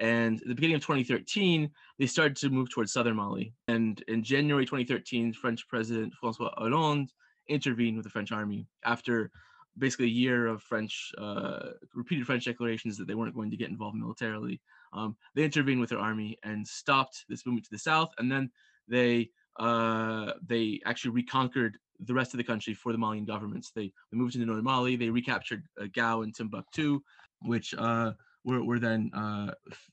[0.00, 3.52] And at the beginning of 2013, they started to move towards southern Mali.
[3.68, 7.10] And in January 2013, French President Francois Hollande
[7.48, 9.30] intervened with the French army after
[9.78, 13.68] basically a year of French uh, repeated French declarations that they weren't going to get
[13.68, 14.60] involved militarily.
[14.92, 18.50] Um, they intervened with their army and stopped this movement to the south, and then
[18.88, 23.72] they uh, they actually reconquered the rest of the country for the Malian governments.
[23.74, 24.96] They, they moved into northern Mali.
[24.96, 27.00] They recaptured uh, Gao and Timbuktu,
[27.42, 28.12] which uh,
[28.44, 29.52] were, were then uh,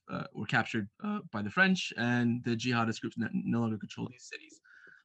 [0.10, 4.30] uh were captured uh, by the French, and the jihadist groups no longer control these
[4.32, 4.62] cities.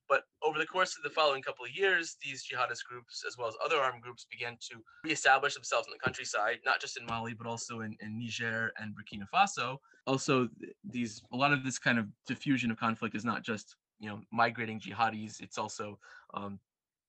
[0.09, 3.49] But over the course of the following couple of years, these jihadist groups, as well
[3.49, 7.33] as other armed groups, began to reestablish themselves in the countryside, not just in Mali,
[7.35, 9.79] but also in, in Niger and Burkina Faso.
[10.07, 10.49] Also,
[10.85, 14.21] these a lot of this kind of diffusion of conflict is not just you know
[14.31, 15.99] migrating jihadis; it's also
[16.35, 16.59] um,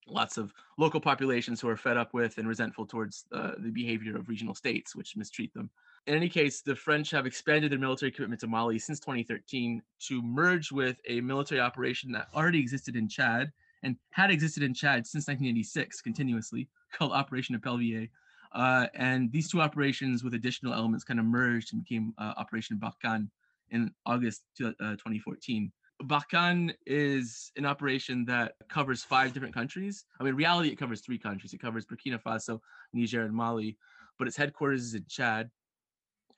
[0.07, 4.15] lots of local populations who are fed up with and resentful towards uh, the behavior
[4.15, 5.69] of regional states, which mistreat them.
[6.05, 10.21] In any case, the French have expanded their military commitment to Mali since 2013 to
[10.21, 13.51] merge with a military operation that already existed in Chad
[13.83, 18.09] and had existed in Chad since 1986 continuously, called Operation Epervier.
[18.51, 22.77] Uh, and these two operations with additional elements kind of merged and became uh, Operation
[22.77, 23.29] Barkhane
[23.71, 25.71] in August to, uh, 2014.
[26.03, 30.03] Barkhane is an operation that covers five different countries.
[30.19, 31.53] I mean, reality, it covers three countries.
[31.53, 32.59] It covers Burkina Faso,
[32.93, 33.77] Niger, and Mali,
[34.19, 35.49] but its headquarters is in Chad.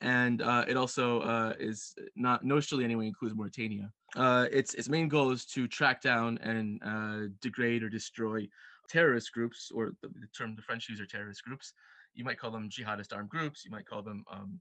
[0.00, 3.90] And uh, it also uh, is not notionally anyway includes Mauritania.
[4.14, 8.46] Uh, its its main goal is to track down and uh, degrade or destroy
[8.88, 11.72] terrorist groups, or the, the, term the French use are terrorist groups.
[12.14, 13.64] You might call them jihadist armed groups.
[13.64, 14.60] You might call them um,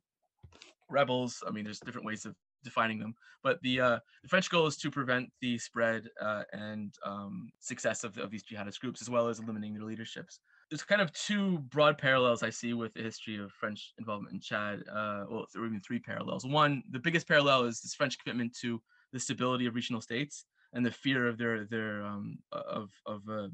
[0.89, 1.43] rebels.
[1.47, 3.13] I mean, there's different ways of defining them.
[3.43, 8.03] But the uh, the French goal is to prevent the spread uh, and um, success
[8.03, 10.39] of, of these jihadist groups, as well as eliminating their leaderships
[10.69, 14.39] there's kind of two broad parallels I see with the history of French involvement in
[14.39, 16.45] Chad, uh, well, or even three parallels.
[16.45, 18.81] One, the biggest parallel is this French commitment to
[19.13, 23.47] the stability of regional states and the fear of their their um, of of uh,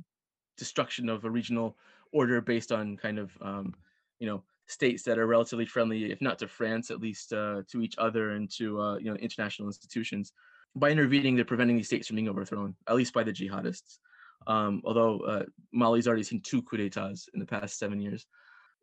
[0.58, 1.78] destruction of a regional
[2.14, 3.74] order based on kind of um,
[4.20, 7.82] you know states that are relatively friendly, if not to France, at least uh, to
[7.82, 10.32] each other and to uh, you know international institutions.
[10.76, 13.98] By intervening, they're preventing these states from being overthrown, at least by the jihadists
[14.48, 18.26] um, although uh, Mali's already seen two coups d'etats in the past seven years.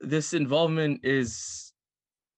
[0.00, 1.72] This involvement is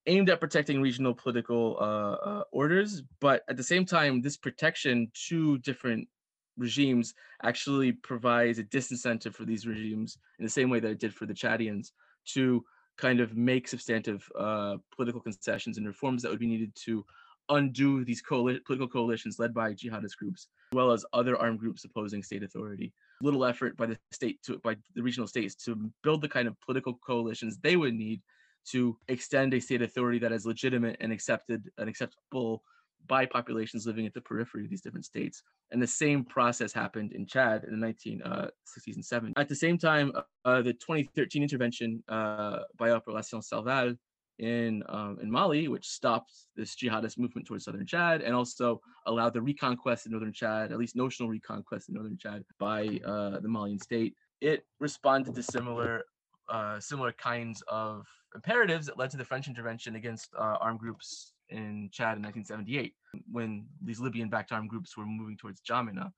[0.06, 5.10] aimed at protecting regional political uh, uh, orders, but at the same time, this protection
[5.28, 6.08] to different
[6.56, 11.14] regimes actually provides a disincentive for these regimes in the same way that it did
[11.14, 11.92] for the Chadians
[12.26, 12.64] to
[12.96, 17.04] kind of make substantive uh, political concessions and reforms that would be needed to
[17.48, 21.84] undo these coali- political coalitions led by jihadist groups, as well as other armed groups
[21.84, 22.92] opposing state authority
[23.22, 26.58] little effort by the state to by the regional states to build the kind of
[26.60, 28.20] political coalitions they would need
[28.66, 32.62] to extend a state authority that is legitimate and accepted and acceptable
[33.06, 35.42] by populations living at the periphery of these different states.
[35.70, 38.50] And the same process happened in Chad in the 1960s uh,
[38.86, 39.32] and 70s.
[39.36, 40.12] At the same time,
[40.44, 43.94] uh, the 2013 intervention uh, by Operation Serval
[44.41, 49.34] in um, in Mali, which stopped this jihadist movement towards southern Chad and also allowed
[49.34, 53.49] the reconquest in northern Chad, at least notional reconquest in northern Chad by uh, the
[53.49, 54.14] Malian state.
[54.41, 56.05] It responded to similar
[56.49, 61.34] uh, similar kinds of imperatives that led to the French intervention against uh, armed groups
[61.51, 62.95] in Chad in 1978
[63.30, 66.11] when these Libyan-backed armed groups were moving towards N'Djamena,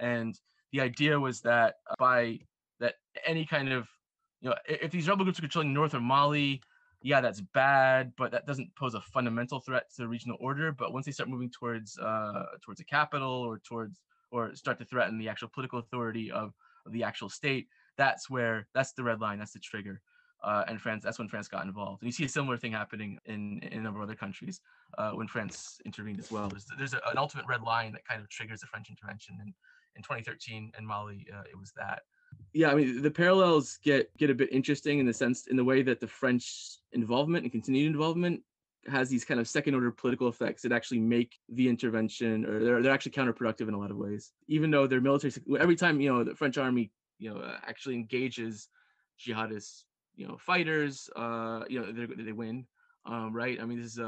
[0.00, 0.38] and
[0.72, 2.40] the idea was that by
[2.80, 3.86] that any kind of
[4.40, 6.60] you know if these rebel groups are controlling north of Mali
[7.02, 10.72] yeah, that's bad, but that doesn't pose a fundamental threat to the regional order.
[10.72, 14.84] But once they start moving towards uh, towards a capital or towards or start to
[14.84, 16.52] threaten the actual political authority of,
[16.86, 20.00] of the actual state, that's where that's the red line, that's the trigger.
[20.42, 22.02] Uh, and France, that's when France got involved.
[22.02, 24.60] And you see a similar thing happening in, in a number of other countries
[24.96, 26.48] uh, when France intervened as well.
[26.48, 29.36] There's, there's a, an ultimate red line that kind of triggers the French intervention.
[29.40, 29.52] And
[29.96, 32.02] in 2013 in Mali, uh, it was that
[32.52, 35.64] yeah, I mean the parallels get get a bit interesting in the sense in the
[35.64, 38.42] way that the French involvement and continued involvement
[38.86, 42.82] has these kind of second order political effects that actually make the intervention or they're,
[42.82, 44.32] they're actually counterproductive in a lot of ways.
[44.46, 48.68] Even though their military every time you know the french army you know actually engages
[49.20, 49.82] jihadist
[50.16, 52.66] you know fighters uh you know they win
[53.08, 53.58] um, right?
[53.60, 54.04] I mean this is a,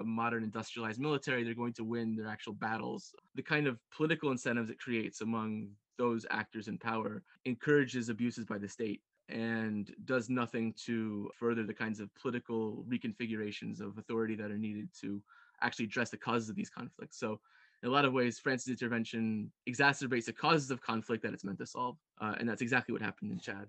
[0.00, 1.44] a modern industrialized military.
[1.44, 3.12] They're going to win their actual battles.
[3.34, 8.58] The kind of political incentives it creates among those actors in power encourages abuses by
[8.58, 14.50] the state and does nothing to further the kinds of political reconfigurations of authority that
[14.50, 15.22] are needed to
[15.60, 17.18] actually address the causes of these conflicts.
[17.18, 17.40] So,
[17.82, 21.58] in a lot of ways, France's intervention exacerbates the causes of conflict that it's meant
[21.58, 23.68] to solve, uh, and that's exactly what happened in Chad.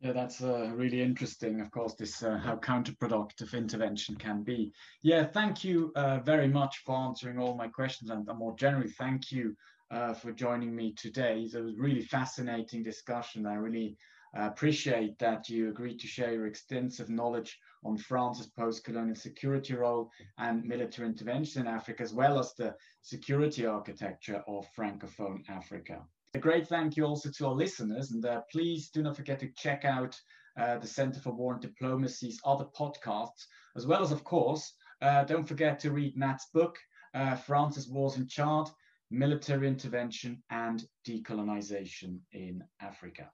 [0.00, 1.60] Yeah, that's uh, really interesting.
[1.60, 4.72] Of course, this uh, how counterproductive intervention can be.
[5.02, 9.32] Yeah, thank you uh, very much for answering all my questions, and more generally, thank
[9.32, 9.56] you
[9.90, 11.38] uh, for joining me today.
[11.38, 13.46] It was a really fascinating discussion.
[13.46, 13.96] I really
[14.38, 20.10] uh, appreciate that you agreed to share your extensive knowledge on France's post-colonial security role
[20.38, 26.02] and military intervention in Africa, as well as the security architecture of Francophone Africa.
[26.34, 29.48] A great thank you also to our listeners, and uh, please do not forget to
[29.56, 30.16] check out
[30.58, 34.72] uh, the Center for War and Diplomacy's other podcasts, as well as, of course,
[35.02, 36.78] uh, don't forget to read Nat's book,
[37.14, 38.66] uh, France's Wars in Chad,
[39.10, 43.30] military intervention and decolonization in Africa.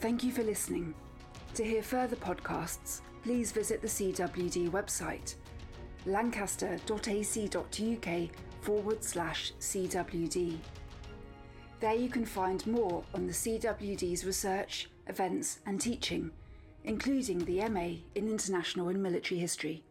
[0.00, 0.94] Thank you for listening.
[1.54, 5.34] To hear further podcasts, please visit the CWD website
[6.06, 10.58] lancaster.ac.uk forward slash CWD.
[11.80, 16.30] There you can find more on the CWD's research, events, and teaching,
[16.84, 19.84] including the MA in International and Military History.